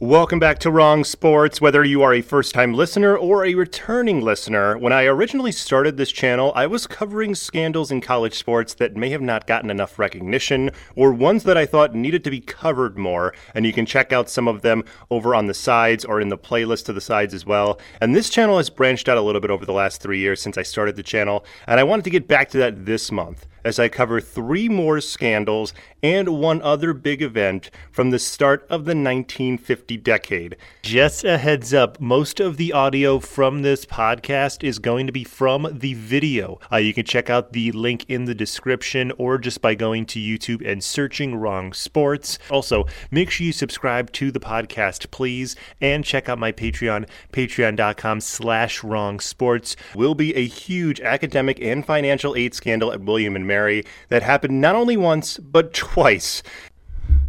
Welcome 0.00 0.38
back 0.38 0.60
to 0.60 0.70
Wronged 0.70 1.08
Sports. 1.08 1.60
Whether 1.60 1.82
you 1.82 2.02
are 2.02 2.14
a 2.14 2.22
first 2.22 2.54
time 2.54 2.72
listener 2.72 3.16
or 3.16 3.44
a 3.44 3.54
returning 3.56 4.20
listener, 4.20 4.78
when 4.78 4.92
I 4.92 5.06
originally 5.06 5.50
started 5.50 5.96
this 5.96 6.12
channel, 6.12 6.52
I 6.54 6.68
was 6.68 6.86
covering 6.86 7.34
scandals 7.34 7.90
in 7.90 8.00
college 8.00 8.34
sports 8.34 8.74
that 8.74 8.94
may 8.94 9.10
have 9.10 9.20
not 9.20 9.48
gotten 9.48 9.70
enough 9.70 9.98
recognition 9.98 10.70
or 10.94 11.12
ones 11.12 11.42
that 11.42 11.56
I 11.56 11.66
thought 11.66 11.96
needed 11.96 12.22
to 12.22 12.30
be 12.30 12.38
covered 12.38 12.96
more. 12.96 13.34
And 13.56 13.66
you 13.66 13.72
can 13.72 13.86
check 13.86 14.12
out 14.12 14.30
some 14.30 14.46
of 14.46 14.62
them 14.62 14.84
over 15.10 15.34
on 15.34 15.48
the 15.48 15.52
sides 15.52 16.04
or 16.04 16.20
in 16.20 16.28
the 16.28 16.38
playlist 16.38 16.84
to 16.84 16.92
the 16.92 17.00
sides 17.00 17.34
as 17.34 17.44
well. 17.44 17.80
And 18.00 18.14
this 18.14 18.30
channel 18.30 18.58
has 18.58 18.70
branched 18.70 19.08
out 19.08 19.18
a 19.18 19.22
little 19.22 19.40
bit 19.40 19.50
over 19.50 19.66
the 19.66 19.72
last 19.72 20.00
three 20.00 20.20
years 20.20 20.40
since 20.40 20.56
I 20.56 20.62
started 20.62 20.94
the 20.94 21.02
channel, 21.02 21.44
and 21.66 21.80
I 21.80 21.82
wanted 21.82 22.04
to 22.04 22.10
get 22.10 22.28
back 22.28 22.50
to 22.50 22.58
that 22.58 22.86
this 22.86 23.10
month 23.10 23.48
as 23.64 23.78
I 23.78 23.88
cover 23.88 24.20
three 24.20 24.68
more 24.68 25.00
scandals 25.00 25.74
and 26.02 26.28
one 26.40 26.62
other 26.62 26.92
big 26.92 27.22
event 27.22 27.70
from 27.90 28.10
the 28.10 28.18
start 28.18 28.62
of 28.70 28.84
the 28.84 28.94
1950 28.94 29.96
decade. 29.96 30.56
Just 30.82 31.24
a 31.24 31.38
heads 31.38 31.74
up, 31.74 32.00
most 32.00 32.40
of 32.40 32.56
the 32.56 32.72
audio 32.72 33.18
from 33.18 33.62
this 33.62 33.84
podcast 33.84 34.62
is 34.62 34.78
going 34.78 35.06
to 35.06 35.12
be 35.12 35.24
from 35.24 35.66
the 35.72 35.94
video. 35.94 36.60
Uh, 36.70 36.76
you 36.76 36.94
can 36.94 37.04
check 37.04 37.28
out 37.28 37.52
the 37.52 37.72
link 37.72 38.04
in 38.08 38.26
the 38.26 38.34
description 38.34 39.12
or 39.18 39.38
just 39.38 39.60
by 39.60 39.74
going 39.74 40.06
to 40.06 40.20
YouTube 40.20 40.66
and 40.66 40.82
searching 40.82 41.34
Wronged 41.34 41.74
Sports. 41.74 42.38
Also, 42.50 42.86
make 43.10 43.30
sure 43.30 43.46
you 43.46 43.52
subscribe 43.52 44.12
to 44.12 44.30
the 44.30 44.40
podcast, 44.40 45.10
please, 45.10 45.56
and 45.80 46.04
check 46.04 46.28
out 46.28 46.38
my 46.38 46.52
Patreon, 46.52 47.08
patreon.com 47.32 48.20
slash 48.20 48.84
wronged 48.84 49.22
sports. 49.22 49.74
Will 49.94 50.14
be 50.14 50.34
a 50.36 50.46
huge 50.46 51.00
academic 51.00 51.60
and 51.60 51.84
financial 51.84 52.36
aid 52.36 52.54
scandal 52.54 52.92
at 52.92 53.00
William 53.00 53.34
and 53.34 53.46
Mary 53.48 53.84
that 54.08 54.22
happened 54.22 54.60
not 54.60 54.76
only 54.76 54.96
once, 54.96 55.38
but 55.38 55.74
twice. 55.74 56.44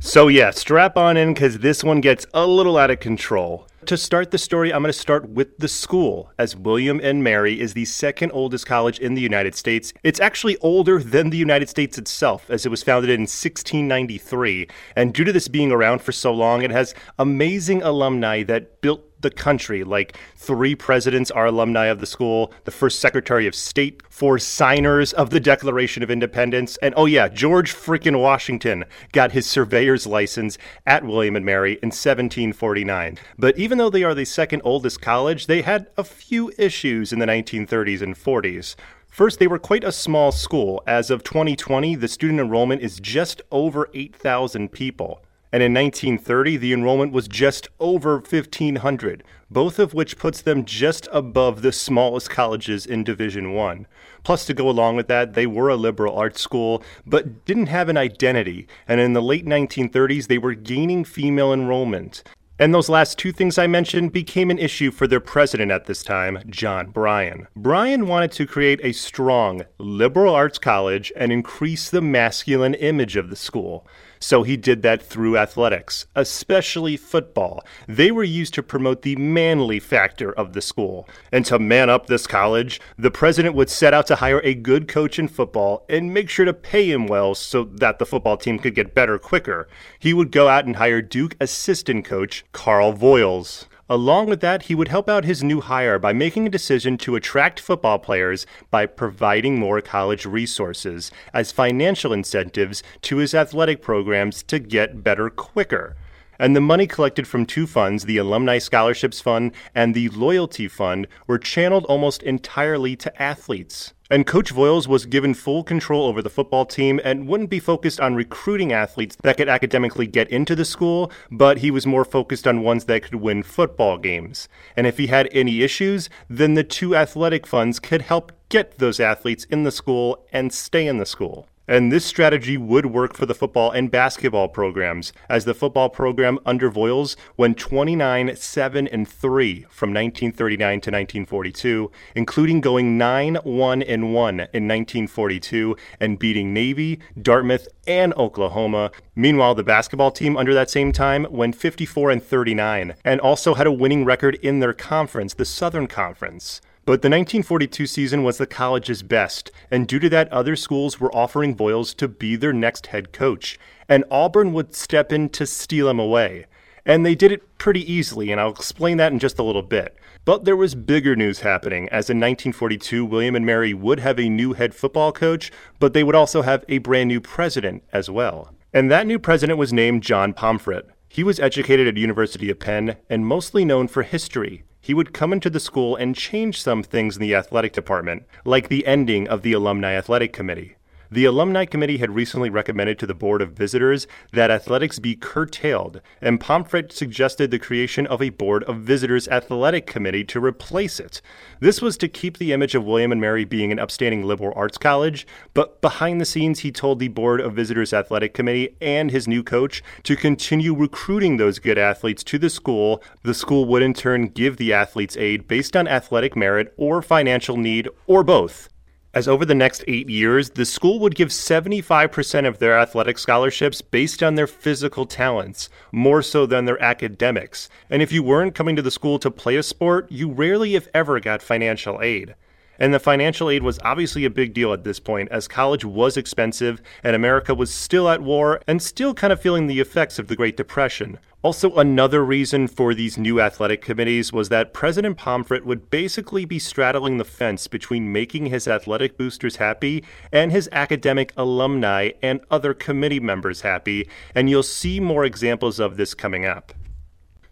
So, 0.01 0.27
yeah, 0.27 0.51
strap 0.51 0.95
on 0.95 1.17
in 1.17 1.33
because 1.33 1.57
this 1.57 1.83
one 1.83 1.99
gets 1.99 2.25
a 2.33 2.45
little 2.45 2.77
out 2.77 2.91
of 2.91 2.99
control. 2.99 3.67
To 3.85 3.97
start 3.97 4.31
the 4.31 4.37
story, 4.37 4.71
I'm 4.71 4.81
going 4.81 4.93
to 4.93 4.99
start 4.99 5.29
with 5.29 5.57
the 5.57 5.67
school, 5.67 6.31
as 6.37 6.55
William 6.55 6.99
and 7.01 7.23
Mary 7.23 7.59
is 7.59 7.73
the 7.73 7.85
second 7.85 8.31
oldest 8.31 8.65
college 8.65 8.99
in 8.99 9.15
the 9.15 9.21
United 9.21 9.55
States. 9.55 9.93
It's 10.03 10.19
actually 10.19 10.57
older 10.57 10.99
than 10.99 11.31
the 11.31 11.37
United 11.37 11.69
States 11.69 11.97
itself, 11.97 12.49
as 12.49 12.65
it 12.65 12.69
was 12.69 12.83
founded 12.83 13.09
in 13.09 13.21
1693. 13.21 14.67
And 14.95 15.13
due 15.13 15.23
to 15.23 15.33
this 15.33 15.47
being 15.47 15.71
around 15.71 16.01
for 16.01 16.11
so 16.11 16.33
long, 16.33 16.61
it 16.61 16.71
has 16.71 16.93
amazing 17.17 17.81
alumni 17.81 18.43
that 18.43 18.79
built 18.81 19.08
the 19.21 19.29
country. 19.31 19.83
Like 19.83 20.17
three 20.35 20.75
presidents 20.75 21.31
are 21.31 21.45
alumni 21.45 21.85
of 21.85 21.99
the 21.99 22.05
school, 22.05 22.53
the 22.65 22.71
first 22.71 22.99
Secretary 22.99 23.47
of 23.47 23.55
State, 23.55 24.01
four 24.09 24.39
signers 24.39 25.13
of 25.13 25.29
the 25.29 25.39
Declaration 25.39 26.03
of 26.03 26.11
Independence, 26.11 26.77
and 26.77 26.93
oh 26.97 27.05
yeah, 27.05 27.27
George 27.27 27.73
freaking 27.73 28.19
Washington 28.19 28.85
got 29.11 29.31
his 29.31 29.45
surveyor's 29.45 30.05
license 30.05 30.57
at 30.85 31.03
William 31.03 31.35
and 31.35 31.45
Mary 31.45 31.73
in 31.81 31.87
1749. 31.87 33.17
But 33.37 33.57
even 33.57 33.77
though 33.77 33.89
they 33.89 34.03
are 34.03 34.15
the 34.15 34.25
second 34.25 34.61
oldest 34.63 35.01
college, 35.01 35.47
they 35.47 35.61
had 35.61 35.87
a 35.97 36.03
few 36.03 36.51
issues 36.57 37.13
in 37.13 37.19
the 37.19 37.25
1930s 37.25 38.01
and 38.01 38.15
40s. 38.15 38.75
First, 39.09 39.39
they 39.39 39.47
were 39.47 39.59
quite 39.59 39.83
a 39.83 39.91
small 39.91 40.31
school. 40.31 40.83
As 40.85 41.09
of 41.09 41.23
2020, 41.23 41.95
the 41.95 42.07
student 42.07 42.39
enrollment 42.39 42.81
is 42.81 42.99
just 42.99 43.41
over 43.51 43.89
8,000 43.93 44.71
people 44.71 45.23
and 45.51 45.63
in 45.63 45.73
1930 45.73 46.57
the 46.57 46.73
enrollment 46.73 47.11
was 47.11 47.27
just 47.27 47.67
over 47.79 48.15
1500 48.15 49.23
both 49.51 49.79
of 49.79 49.93
which 49.93 50.17
puts 50.17 50.41
them 50.41 50.63
just 50.63 51.07
above 51.11 51.61
the 51.61 51.71
smallest 51.71 52.29
colleges 52.29 52.85
in 52.85 53.03
division 53.03 53.53
1 53.53 53.87
plus 54.23 54.45
to 54.45 54.53
go 54.53 54.69
along 54.69 54.95
with 54.95 55.07
that 55.07 55.33
they 55.33 55.47
were 55.47 55.69
a 55.69 55.75
liberal 55.75 56.15
arts 56.15 56.41
school 56.41 56.83
but 57.05 57.45
didn't 57.45 57.67
have 57.67 57.89
an 57.89 57.97
identity 57.97 58.67
and 58.87 58.99
in 58.99 59.13
the 59.13 59.21
late 59.21 59.45
1930s 59.45 60.27
they 60.27 60.37
were 60.37 60.53
gaining 60.53 61.03
female 61.03 61.53
enrollment 61.53 62.23
and 62.61 62.73
those 62.73 62.89
last 62.89 63.17
two 63.17 63.31
things 63.31 63.57
I 63.57 63.67
mentioned 63.67 64.11
became 64.11 64.51
an 64.51 64.59
issue 64.59 64.91
for 64.91 65.07
their 65.07 65.21
president 65.21 65.71
at 65.71 65.85
this 65.85 66.03
time, 66.03 66.39
John 66.49 66.89
Bryan. 66.89 67.47
Bryan 67.55 68.05
wanted 68.05 68.33
to 68.33 68.45
create 68.45 68.81
a 68.83 68.91
strong 68.91 69.63
liberal 69.77 70.35
arts 70.35 70.57
college 70.57 71.09
and 71.15 71.31
increase 71.31 71.89
the 71.89 72.01
masculine 72.01 72.73
image 72.73 73.15
of 73.15 73.29
the 73.29 73.37
school. 73.37 73.87
So 74.19 74.43
he 74.43 74.57
did 74.57 74.81
that 74.81 75.01
through 75.01 75.37
athletics, 75.37 76.05
especially 76.13 76.97
football. 76.97 77.63
They 77.87 78.11
were 78.11 78.23
used 78.23 78.53
to 78.55 78.63
promote 78.63 79.01
the 79.01 79.15
manly 79.15 79.79
factor 79.79 80.33
of 80.33 80.51
the 80.51 80.61
school. 80.61 81.07
And 81.31 81.45
to 81.45 81.57
man 81.57 81.89
up 81.89 82.07
this 82.07 82.27
college, 82.27 82.81
the 82.97 83.11
president 83.11 83.55
would 83.55 83.69
set 83.69 83.93
out 83.93 84.07
to 84.07 84.15
hire 84.15 84.41
a 84.43 84.53
good 84.53 84.89
coach 84.89 85.19
in 85.19 85.29
football 85.29 85.85
and 85.87 86.13
make 86.13 86.29
sure 86.29 86.45
to 86.45 86.53
pay 86.53 86.91
him 86.91 87.07
well 87.07 87.33
so 87.33 87.63
that 87.63 87.97
the 87.97 88.05
football 88.05 88.35
team 88.35 88.59
could 88.59 88.75
get 88.75 88.93
better 88.93 89.17
quicker. 89.17 89.69
He 89.97 90.13
would 90.13 90.31
go 90.31 90.49
out 90.49 90.65
and 90.65 90.75
hire 90.75 91.01
Duke 91.01 91.37
assistant 91.39 92.03
coach 92.03 92.43
Carl 92.51 92.93
Voyles. 92.93 93.68
Along 93.91 94.27
with 94.27 94.39
that, 94.41 94.63
he 94.63 94.75
would 94.75 94.89
help 94.89 95.09
out 95.09 95.25
his 95.25 95.43
new 95.43 95.61
hire 95.61 95.97
by 95.97 96.13
making 96.13 96.45
a 96.45 96.51
decision 96.51 96.95
to 96.99 97.15
attract 97.15 97.59
football 97.59 97.97
players 97.97 98.45
by 98.69 98.85
providing 98.85 99.57
more 99.57 99.81
college 99.81 100.27
resources 100.27 101.11
as 101.33 101.51
financial 101.51 102.13
incentives 102.13 102.83
to 103.01 103.17
his 103.17 103.33
athletic 103.33 103.81
programs 103.81 104.43
to 104.43 104.59
get 104.59 105.03
better 105.03 105.31
quicker 105.31 105.95
and 106.39 106.55
the 106.55 106.61
money 106.61 106.87
collected 106.87 107.27
from 107.27 107.45
two 107.45 107.67
funds, 107.67 108.05
the 108.05 108.17
Alumni 108.17 108.57
Scholarships 108.57 109.19
Fund 109.19 109.51
and 109.75 109.93
the 109.93 110.09
Loyalty 110.09 110.67
Fund, 110.67 111.07
were 111.27 111.37
channeled 111.37 111.85
almost 111.85 112.23
entirely 112.23 112.95
to 112.95 113.21
athletes. 113.21 113.93
And 114.11 114.25
Coach 114.25 114.51
Voyles 114.51 114.87
was 114.87 115.05
given 115.05 115.35
full 115.35 115.63
control 115.63 116.07
over 116.07 116.23
the 116.23 116.31
football 116.31 116.65
team 116.65 116.99
and 117.03 117.27
wouldn't 117.27 117.51
be 117.51 117.59
focused 117.59 117.99
on 117.99 118.15
recruiting 118.15 118.73
athletes 118.73 119.15
that 119.21 119.37
could 119.37 119.49
academically 119.49 120.07
get 120.07 120.29
into 120.29 120.55
the 120.55 120.65
school, 120.65 121.11
but 121.29 121.59
he 121.59 121.69
was 121.69 121.85
more 121.85 122.05
focused 122.05 122.47
on 122.47 122.63
ones 122.63 122.85
that 122.85 123.03
could 123.03 123.15
win 123.15 123.43
football 123.43 123.99
games. 123.99 124.49
And 124.75 124.87
if 124.87 124.97
he 124.97 125.07
had 125.07 125.29
any 125.31 125.61
issues, 125.61 126.09
then 126.27 126.55
the 126.55 126.63
two 126.63 126.95
athletic 126.95 127.45
funds 127.45 127.79
could 127.79 128.01
help 128.01 128.31
get 128.49 128.79
those 128.79 128.99
athletes 128.99 129.43
in 129.45 129.63
the 129.63 129.71
school 129.71 130.25
and 130.33 130.51
stay 130.51 130.87
in 130.87 130.97
the 130.97 131.05
school. 131.05 131.47
And 131.69 131.91
this 131.91 132.03
strategy 132.03 132.57
would 132.57 132.87
work 132.87 133.13
for 133.13 133.27
the 133.27 133.35
football 133.35 133.69
and 133.69 133.91
basketball 133.91 134.47
programs, 134.47 135.13
as 135.29 135.45
the 135.45 135.53
football 135.53 135.87
program 135.87 136.39
under 136.43 136.71
Voyles 136.71 137.15
went 137.37 137.59
29, 137.59 138.35
7, 138.35 138.87
and 138.87 139.07
3 139.07 139.67
from 139.69 139.91
1939 139.91 140.67
to 140.67 140.73
1942, 140.73 141.91
including 142.15 142.59
going 142.59 142.97
9, 142.97 143.35
1, 143.35 143.83
and 143.83 144.15
1 144.15 144.33
in 144.39 144.67
1942 144.67 145.75
and 145.99 146.17
beating 146.17 146.55
Navy, 146.55 146.99
Dartmouth, 147.21 147.67
and 147.85 148.15
Oklahoma. 148.15 148.89
Meanwhile, 149.15 149.53
the 149.53 149.63
basketball 149.63 150.09
team 150.09 150.37
under 150.37 150.55
that 150.55 150.71
same 150.71 150.91
time 150.91 151.27
went 151.29 151.55
54 151.55 152.09
and 152.09 152.23
39 152.23 152.95
and 153.05 153.21
also 153.21 153.53
had 153.53 153.67
a 153.67 153.71
winning 153.71 154.05
record 154.05 154.33
in 154.41 154.59
their 154.59 154.73
conference, 154.73 155.35
the 155.35 155.45
Southern 155.45 155.85
Conference. 155.85 156.61
But 156.89 157.03
the 157.03 157.09
1942 157.09 157.85
season 157.85 158.23
was 158.23 158.39
the 158.39 158.47
college's 158.47 159.03
best, 159.03 159.51
and 159.69 159.87
due 159.87 159.99
to 159.99 160.09
that, 160.09 160.27
other 160.33 160.55
schools 160.55 160.99
were 160.99 161.15
offering 161.15 161.55
Voyles 161.55 161.95
to 161.97 162.07
be 162.07 162.35
their 162.35 162.51
next 162.51 162.87
head 162.87 163.13
coach, 163.13 163.59
and 163.87 164.03
Auburn 164.09 164.53
would 164.53 164.73
step 164.73 165.13
in 165.13 165.29
to 165.29 165.45
steal 165.45 165.87
him 165.87 165.99
away. 165.99 166.47
And 166.87 167.05
they 167.05 167.13
did 167.13 167.31
it 167.31 167.59
pretty 167.59 167.81
easily, 167.81 168.31
and 168.31 168.41
I'll 168.41 168.49
explain 168.49 168.97
that 168.97 169.11
in 169.11 169.19
just 169.19 169.37
a 169.37 169.43
little 169.43 169.61
bit. 169.61 169.97
But 170.25 170.45
there 170.45 170.55
was 170.55 170.73
bigger 170.73 171.15
news 171.15 171.41
happening, 171.41 171.87
as 171.89 172.09
in 172.09 172.17
1942, 172.17 173.05
William 173.05 173.35
and 173.35 173.45
Mary 173.45 173.71
would 173.71 173.99
have 173.99 174.19
a 174.19 174.27
new 174.27 174.53
head 174.53 174.73
football 174.73 175.11
coach, 175.11 175.51
but 175.77 175.93
they 175.93 176.03
would 176.03 176.15
also 176.15 176.41
have 176.41 176.65
a 176.67 176.79
brand 176.79 177.09
new 177.09 177.21
president 177.21 177.83
as 177.93 178.09
well. 178.09 178.55
And 178.73 178.89
that 178.89 179.05
new 179.05 179.19
president 179.19 179.59
was 179.59 179.71
named 179.71 180.01
John 180.01 180.33
Pomfret. 180.33 180.87
He 181.07 181.23
was 181.23 181.39
educated 181.39 181.87
at 181.87 181.97
University 181.97 182.49
of 182.49 182.59
Penn 182.59 182.95
and 183.11 183.27
mostly 183.27 183.63
known 183.63 183.87
for 183.87 184.01
history 184.01 184.63
he 184.89 184.95
would 184.95 185.13
come 185.13 185.31
into 185.31 185.51
the 185.51 185.59
school 185.59 185.95
and 185.95 186.15
change 186.15 186.59
some 186.59 186.81
things 186.81 187.15
in 187.15 187.21
the 187.21 187.35
athletic 187.35 187.73
department, 187.73 188.23
like 188.43 188.69
the 188.69 188.87
ending 188.87 189.27
of 189.27 189.43
the 189.43 189.53
Alumni 189.53 189.93
Athletic 189.93 190.33
Committee. 190.33 190.77
The 191.11 191.25
Alumni 191.25 191.65
Committee 191.65 191.97
had 191.97 192.13
recently 192.13 192.51
recommended 192.51 192.99
to 192.99 193.07
the 193.07 193.15
Board 193.15 193.41
of 193.41 193.53
Visitors 193.53 194.05
that 194.31 194.51
athletics 194.51 194.99
be 194.99 195.15
curtailed, 195.15 196.01
and 196.21 196.39
Pomfret 196.39 196.91
suggested 196.91 197.49
the 197.49 197.57
creation 197.57 198.05
of 198.05 198.21
a 198.21 198.29
Board 198.29 198.63
of 198.65 198.81
Visitors 198.81 199.27
Athletic 199.27 199.87
Committee 199.87 200.23
to 200.25 200.39
replace 200.39 200.99
it. 200.99 201.19
This 201.61 201.81
was 201.81 201.97
to 201.97 202.07
keep 202.07 202.37
the 202.37 202.53
image 202.53 202.75
of 202.75 202.85
William 202.85 203.11
and 203.11 203.19
Mary 203.19 203.43
being 203.43 203.71
an 203.71 203.79
upstanding 203.79 204.23
liberal 204.23 204.53
arts 204.55 204.77
college, 204.77 205.25
but 205.55 205.81
behind 205.81 206.21
the 206.21 206.25
scenes, 206.25 206.59
he 206.59 206.71
told 206.71 206.99
the 206.99 207.07
Board 207.07 207.41
of 207.41 207.53
Visitors 207.55 207.91
Athletic 207.91 208.35
Committee 208.35 208.75
and 208.79 209.09
his 209.09 209.27
new 209.27 209.41
coach 209.41 209.81
to 210.03 210.15
continue 210.15 210.75
recruiting 210.75 211.37
those 211.37 211.57
good 211.57 211.79
athletes 211.79 212.23
to 212.25 212.37
the 212.37 212.51
school. 212.51 213.01
The 213.23 213.33
school 213.33 213.65
would 213.65 213.81
in 213.81 213.95
turn 213.95 214.27
give 214.27 214.57
the 214.57 214.73
athletes 214.73 215.17
aid 215.17 215.47
based 215.47 215.75
on 215.75 215.87
athletic 215.87 216.35
merit 216.35 216.71
or 216.77 217.01
financial 217.01 217.57
need, 217.57 217.89
or 218.05 218.23
both 218.23 218.69
as 219.13 219.27
over 219.27 219.43
the 219.43 219.55
next 219.55 219.83
eight 219.87 220.07
years, 220.07 220.51
the 220.51 220.65
school 220.65 220.99
would 220.99 221.15
give 221.15 221.29
75% 221.29 222.47
of 222.47 222.59
their 222.59 222.77
athletic 222.77 223.17
scholarships 223.17 223.81
based 223.81 224.21
on 224.21 224.35
their 224.35 224.45
physical 224.45 225.05
talents, 225.07 225.67
more 225.91 226.21
so 226.21 226.45
than 226.45 226.65
their 226.65 226.81
academics. 226.81 227.69
And 227.89 228.01
if 228.01 228.11
you 228.11 228.21
weren't 228.21 228.53
coming 228.53 228.75
to 228.75 228.81
the 228.83 228.91
school 228.91 229.17
to 229.19 229.31
play 229.31 229.55
a 229.55 229.63
sport, 229.63 230.11
you 230.11 230.29
rarely, 230.31 230.75
if 230.75 230.87
ever, 230.93 231.19
got 231.19 231.41
financial 231.41 232.01
aid. 232.01 232.35
And 232.79 232.93
the 232.93 232.99
financial 232.99 233.49
aid 233.49 233.61
was 233.61 233.79
obviously 233.83 234.23
a 234.25 234.29
big 234.29 234.53
deal 234.53 234.71
at 234.71 234.85
this 234.85 234.99
point, 234.99 235.29
as 235.31 235.47
college 235.47 235.83
was 235.83 236.15
expensive 236.15 236.81
and 237.03 237.15
America 237.15 237.53
was 237.53 237.73
still 237.73 238.07
at 238.07 238.21
war 238.21 238.61
and 238.67 238.81
still 238.81 239.13
kind 239.13 239.33
of 239.33 239.41
feeling 239.41 239.67
the 239.67 239.81
effects 239.81 240.17
of 240.17 240.27
the 240.27 240.35
Great 240.35 240.55
Depression. 240.55 241.19
Also, 241.41 241.75
another 241.75 242.23
reason 242.23 242.67
for 242.67 242.93
these 242.93 243.17
new 243.17 243.39
athletic 243.39 243.81
committees 243.81 244.33
was 244.33 244.49
that 244.49 244.73
President 244.73 245.17
Pomfret 245.17 245.63
would 245.63 245.89
basically 245.89 246.43
be 246.43 246.59
straddling 246.59 247.17
the 247.17 247.23
fence 247.23 247.67
between 247.67 248.11
making 248.11 248.47
his 248.47 248.67
athletic 248.67 249.17
boosters 249.17 249.55
happy 249.55 250.03
and 250.33 250.51
his 250.51 250.67
academic 250.73 251.31
alumni 251.37 252.11
and 252.21 252.41
other 252.51 252.73
committee 252.73 253.21
members 253.21 253.61
happy, 253.61 254.09
and 254.35 254.49
you'll 254.49 254.63
see 254.63 254.99
more 254.99 255.23
examples 255.23 255.79
of 255.79 255.95
this 255.95 256.13
coming 256.13 256.45
up. 256.45 256.73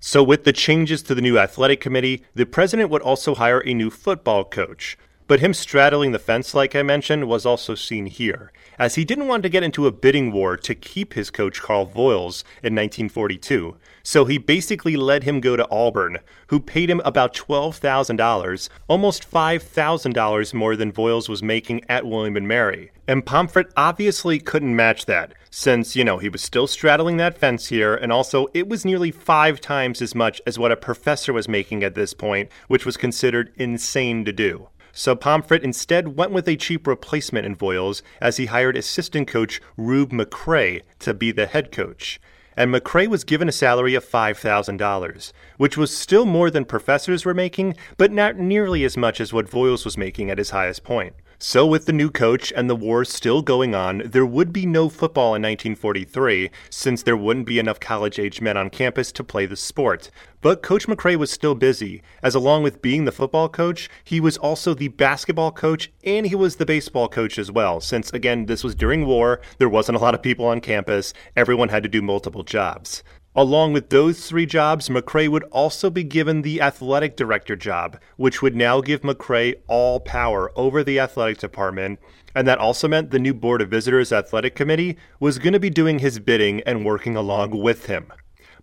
So, 0.02 0.22
with 0.22 0.44
the 0.44 0.54
changes 0.54 1.02
to 1.04 1.16
the 1.16 1.22
new 1.22 1.40
athletic 1.40 1.80
committee, 1.80 2.24
the 2.36 2.46
president 2.46 2.90
would 2.90 3.02
also 3.02 3.36
hire 3.36 3.62
a 3.62 3.74
new 3.74 3.90
football 3.90 4.44
coach. 4.44 4.98
But 5.28 5.42
him 5.42 5.54
straddling 5.54 6.14
the 6.14 6.20
fence, 6.20 6.54
like 6.54 6.74
I 6.74 6.84
mentioned, 6.84 7.28
was 7.28 7.46
also 7.46 7.76
seen 7.76 8.06
here, 8.06 8.54
as 8.80 8.96
he 8.96 9.04
didn't 9.04 9.28
want 9.28 9.44
to 9.44 9.50
get 9.50 9.62
into 9.62 9.86
a 9.86 9.92
bidding 9.92 10.32
war 10.32 10.56
to 10.56 10.74
keep 10.74 11.14
his 11.14 11.30
coach 11.30 11.62
Carl 11.62 11.86
Voyles 11.86 12.46
in 12.64 12.74
1942. 12.74 13.76
So 14.04 14.24
he 14.24 14.38
basically 14.38 14.96
let 14.96 15.24
him 15.24 15.42
go 15.42 15.58
to 15.58 15.70
Auburn, 15.70 16.20
who 16.48 16.62
paid 16.62 16.90
him 16.90 17.02
about 17.04 17.36
$12,000, 17.36 18.70
almost 18.88 19.30
$5,000 19.30 20.54
more 20.54 20.78
than 20.78 20.94
Voyles 20.94 21.28
was 21.28 21.44
making 21.44 21.84
at 21.90 22.06
William 22.06 22.38
and 22.38 22.48
Mary. 22.48 22.92
And 23.06 23.26
Pomfret 23.26 23.70
obviously 23.76 24.40
couldn't 24.40 24.78
match 24.78 25.08
that, 25.08 25.34
since, 25.50 25.94
you 25.94 26.06
know, 26.06 26.20
he 26.20 26.30
was 26.30 26.42
still 26.42 26.68
straddling 26.68 27.18
that 27.18 27.38
fence 27.38 27.68
here, 27.68 27.96
and 27.96 28.14
also 28.14 28.48
it 28.54 28.70
was 28.70 28.86
nearly 28.86 29.12
five 29.12 29.60
times 29.60 30.02
as 30.02 30.16
much 30.16 30.42
as 30.48 30.58
what 30.58 30.72
a 30.72 30.78
professor 30.78 31.34
was 31.34 31.50
making 31.50 31.84
at 31.84 31.96
this 31.96 32.14
point, 32.14 32.50
which 32.70 32.86
was 32.86 32.96
considered 32.96 33.52
insane 33.58 34.24
to 34.24 34.32
do. 34.32 34.70
So 34.98 35.16
Pomfret 35.16 35.62
instead 35.62 36.18
went 36.18 36.32
with 36.32 36.48
a 36.48 36.56
cheap 36.56 36.88
replacement 36.88 37.46
in 37.46 37.56
Voyles 37.56 38.02
as 38.20 38.38
he 38.38 38.48
hired 38.48 38.76
assistant 38.76 39.28
coach 39.28 39.62
Rube 39.78 40.10
McCray 40.10 40.82
to 41.02 41.14
be 41.14 41.32
the 41.32 41.46
head 41.46 41.72
coach. 41.72 42.20
And 42.56 42.74
McCray 42.74 43.06
was 43.06 43.24
given 43.24 43.48
a 43.48 43.52
salary 43.52 43.94
of 43.94 44.04
$5,000, 44.04 45.32
which 45.58 45.78
was 45.78 45.96
still 45.96 46.26
more 46.26 46.50
than 46.50 46.66
professors 46.66 47.26
were 47.26 47.36
making, 47.36 47.76
but 47.98 48.12
not 48.12 48.38
nearly 48.38 48.84
as 48.84 48.98
much 48.98 49.22
as 49.22 49.32
what 49.32 49.48
Voyles 49.48 49.86
was 49.86 50.00
making 50.00 50.32
at 50.32 50.40
his 50.40 50.50
highest 50.50 50.84
point. 50.84 51.14
So, 51.40 51.68
with 51.68 51.86
the 51.86 51.94
new 51.94 52.10
coach 52.10 52.52
and 52.56 52.68
the 52.68 52.76
war 52.76 53.06
still 53.06 53.44
going 53.44 53.76
on, 53.76 54.02
there 54.04 54.26
would 54.26 54.52
be 54.52 54.66
no 54.66 54.90
football 54.90 55.36
in 55.36 55.44
1943, 55.44 56.50
since 56.72 57.04
there 57.04 57.16
wouldn't 57.16 57.46
be 57.46 57.60
enough 57.60 57.80
college 57.80 58.18
age 58.18 58.42
men 58.42 58.58
on 58.58 58.72
campus 58.72 59.12
to 59.12 59.24
play 59.24 59.46
the 59.46 59.56
sport. 59.56 60.10
But 60.42 60.64
Coach 60.64 60.88
McCray 60.88 61.16
was 61.16 61.30
still 61.30 61.54
busy, 61.54 62.02
as 62.24 62.34
along 62.34 62.64
with 62.64 62.82
being 62.82 63.06
the 63.06 63.12
football 63.12 63.50
coach, 63.50 63.88
he 64.04 64.20
was 64.20 64.38
also 64.38 64.74
the 64.74 64.88
basketball 64.88 65.52
coach 65.52 65.92
and 66.04 66.26
he 66.26 66.34
was 66.34 66.56
the 66.56 66.66
baseball 66.66 67.08
coach 67.08 67.38
as 67.38 67.52
well, 67.52 67.82
since 67.82 68.12
again, 68.12 68.48
this 68.48 68.64
was 68.64 68.74
during 68.74 69.06
war, 69.06 69.40
there 69.60 69.70
wasn't 69.70 69.96
a 69.96 70.02
lot 70.02 70.16
of 70.16 70.24
people 70.24 70.46
on 70.46 70.60
campus, 70.60 71.14
everyone 71.36 71.70
had 71.70 71.84
to 71.84 71.90
do 71.90 72.02
multiple 72.02 72.44
jobs. 72.44 73.04
Along 73.38 73.72
with 73.72 73.92
those 73.92 74.26
three 74.26 74.48
jobs, 74.48 74.90
McCray 74.90 75.30
would 75.30 75.44
also 75.52 75.92
be 75.92 76.04
given 76.04 76.42
the 76.42 76.60
athletic 76.60 77.16
director 77.16 77.56
job, 77.56 78.00
which 78.16 78.42
would 78.42 78.56
now 78.56 78.82
give 78.82 79.02
McCray 79.02 79.54
all 79.68 80.00
power 80.00 80.52
over 80.56 80.84
the 80.84 81.00
athletic 81.00 81.38
department. 81.38 82.00
And 82.34 82.48
that 82.48 82.58
also 82.58 82.88
meant 82.88 83.12
the 83.12 83.20
new 83.20 83.36
Board 83.36 83.62
of 83.62 83.70
Visitors 83.70 84.12
Athletic 84.12 84.56
Committee 84.56 84.98
was 85.20 85.38
going 85.38 85.54
to 85.54 85.60
be 85.60 85.70
doing 85.70 86.00
his 86.00 86.18
bidding 86.18 86.62
and 86.62 86.84
working 86.84 87.16
along 87.16 87.52
with 87.62 87.86
him. 87.86 88.12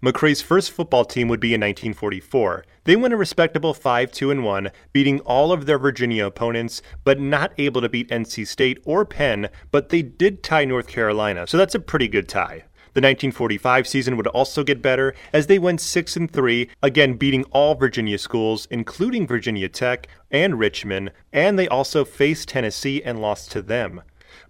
McCray's 0.02 0.42
first 0.42 0.72
football 0.72 1.04
team 1.04 1.28
would 1.28 1.38
be 1.38 1.54
in 1.54 1.60
1944. 1.60 2.64
They 2.82 2.96
went 2.96 3.14
a 3.14 3.16
respectable 3.16 3.74
5 3.74 4.10
2 4.10 4.42
1, 4.42 4.72
beating 4.92 5.20
all 5.20 5.52
of 5.52 5.66
their 5.66 5.78
Virginia 5.78 6.26
opponents, 6.26 6.82
but 7.04 7.20
not 7.20 7.52
able 7.58 7.80
to 7.80 7.88
beat 7.88 8.10
NC 8.10 8.44
State 8.48 8.82
or 8.84 9.04
Penn, 9.04 9.50
but 9.70 9.90
they 9.90 10.02
did 10.02 10.42
tie 10.42 10.64
North 10.64 10.88
Carolina, 10.88 11.46
so 11.46 11.56
that's 11.56 11.76
a 11.76 11.80
pretty 11.80 12.08
good 12.08 12.28
tie. 12.28 12.64
The 12.94 13.00
1945 13.00 13.88
season 13.88 14.16
would 14.16 14.28
also 14.28 14.62
get 14.62 14.80
better 14.80 15.16
as 15.32 15.48
they 15.48 15.58
went 15.58 15.80
6 15.80 16.16
and 16.16 16.30
3, 16.30 16.70
again 16.80 17.14
beating 17.14 17.42
all 17.50 17.74
Virginia 17.74 18.18
schools 18.18 18.68
including 18.70 19.26
Virginia 19.26 19.68
Tech 19.68 20.06
and 20.30 20.60
Richmond, 20.60 21.10
and 21.32 21.58
they 21.58 21.66
also 21.66 22.04
faced 22.04 22.48
Tennessee 22.48 23.02
and 23.02 23.20
lost 23.20 23.50
to 23.50 23.62
them. 23.62 24.02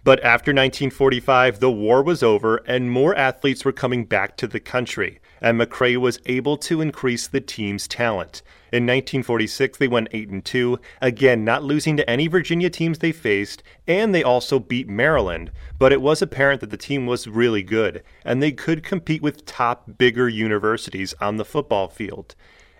But 0.03 0.19
after 0.19 0.51
1945, 0.51 1.59
the 1.59 1.71
war 1.71 2.03
was 2.03 2.21
over 2.21 2.57
and 2.67 2.91
more 2.91 3.15
athletes 3.15 3.65
were 3.65 3.71
coming 3.71 4.05
back 4.05 4.37
to 4.37 4.45
the 4.45 4.59
country, 4.59 5.19
and 5.41 5.59
McCray 5.59 5.97
was 5.97 6.19
able 6.25 6.57
to 6.57 6.81
increase 6.81 7.27
the 7.27 7.41
team's 7.41 7.87
talent. 7.87 8.41
In 8.71 8.83
1946, 8.83 9.77
they 9.77 9.87
went 9.87 10.09
8 10.11 10.29
and 10.29 10.43
2, 10.43 10.79
again 11.01 11.45
not 11.45 11.63
losing 11.63 11.95
to 11.97 12.09
any 12.09 12.27
Virginia 12.27 12.69
teams 12.69 12.99
they 12.99 13.11
faced, 13.11 13.63
and 13.87 14.13
they 14.13 14.23
also 14.23 14.59
beat 14.59 14.89
Maryland. 14.89 15.51
But 15.79 15.93
it 15.93 16.01
was 16.01 16.21
apparent 16.21 16.61
that 16.61 16.71
the 16.71 16.77
team 16.77 17.05
was 17.05 17.27
really 17.27 17.63
good, 17.63 18.03
and 18.23 18.41
they 18.41 18.51
could 18.51 18.83
compete 18.83 19.21
with 19.21 19.45
top, 19.45 19.97
bigger 19.97 20.27
universities 20.27 21.13
on 21.21 21.37
the 21.37 21.45
football 21.45 21.87
field. 21.87 22.35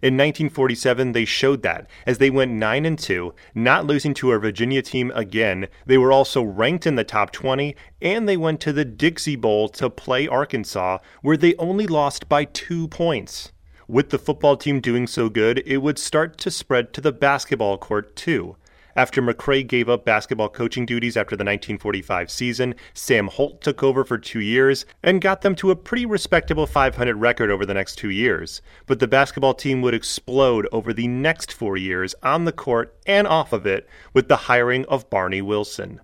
In 0.05 0.13
1947, 0.17 1.13
they 1.13 1.25
showed 1.25 1.63
that 1.63 1.89
as 2.05 2.19
they 2.19 2.29
went 2.29 2.51
9 2.51 2.85
and 2.85 2.99
2, 2.99 3.33
not 3.55 3.87
losing 3.87 4.13
to 4.13 4.33
a 4.33 4.37
Virginia 4.37 4.83
team 4.83 5.11
again. 5.15 5.67
They 5.87 5.97
were 5.97 6.11
also 6.11 6.43
ranked 6.43 6.85
in 6.85 6.93
the 6.95 7.03
top 7.03 7.31
20 7.31 7.75
and 8.03 8.29
they 8.29 8.37
went 8.37 8.59
to 8.61 8.71
the 8.71 8.85
Dixie 8.85 9.35
Bowl 9.35 9.67
to 9.69 9.89
play 9.89 10.27
Arkansas, 10.27 10.99
where 11.23 11.37
they 11.37 11.55
only 11.55 11.87
lost 11.87 12.29
by 12.29 12.45
2 12.45 12.87
points. 12.89 13.51
With 13.87 14.11
the 14.11 14.19
football 14.19 14.57
team 14.57 14.79
doing 14.79 15.07
so 15.07 15.27
good, 15.27 15.63
it 15.65 15.77
would 15.77 15.97
start 15.97 16.37
to 16.37 16.51
spread 16.51 16.93
to 16.93 17.01
the 17.01 17.11
basketball 17.11 17.79
court 17.79 18.15
too. 18.15 18.57
After 18.97 19.21
McCray 19.21 19.67
gave 19.67 19.89
up 19.89 20.05
basketball 20.05 20.47
coaching 20.47 20.85
duties 20.85 21.17
after 21.17 21.35
the 21.35 21.43
1945 21.43 22.31
season, 22.31 22.75
Sam 22.93 23.27
Holt 23.27 23.59
took 23.59 23.83
over 23.83 24.05
for 24.05 24.17
two 24.17 24.39
years 24.39 24.85
and 25.03 25.19
got 25.19 25.41
them 25.41 25.53
to 25.55 25.71
a 25.71 25.75
pretty 25.75 26.05
respectable 26.05 26.65
500 26.65 27.17
record 27.17 27.51
over 27.51 27.65
the 27.65 27.73
next 27.73 27.95
two 27.97 28.09
years. 28.09 28.61
But 28.85 28.99
the 28.99 29.07
basketball 29.07 29.53
team 29.53 29.81
would 29.81 29.93
explode 29.93 30.65
over 30.71 30.93
the 30.93 31.09
next 31.09 31.51
four 31.51 31.75
years 31.75 32.15
on 32.23 32.45
the 32.45 32.53
court 32.53 32.95
and 33.05 33.27
off 33.27 33.51
of 33.51 33.65
it 33.65 33.85
with 34.13 34.29
the 34.29 34.37
hiring 34.37 34.85
of 34.85 35.09
Barney 35.09 35.41
Wilson. 35.41 35.99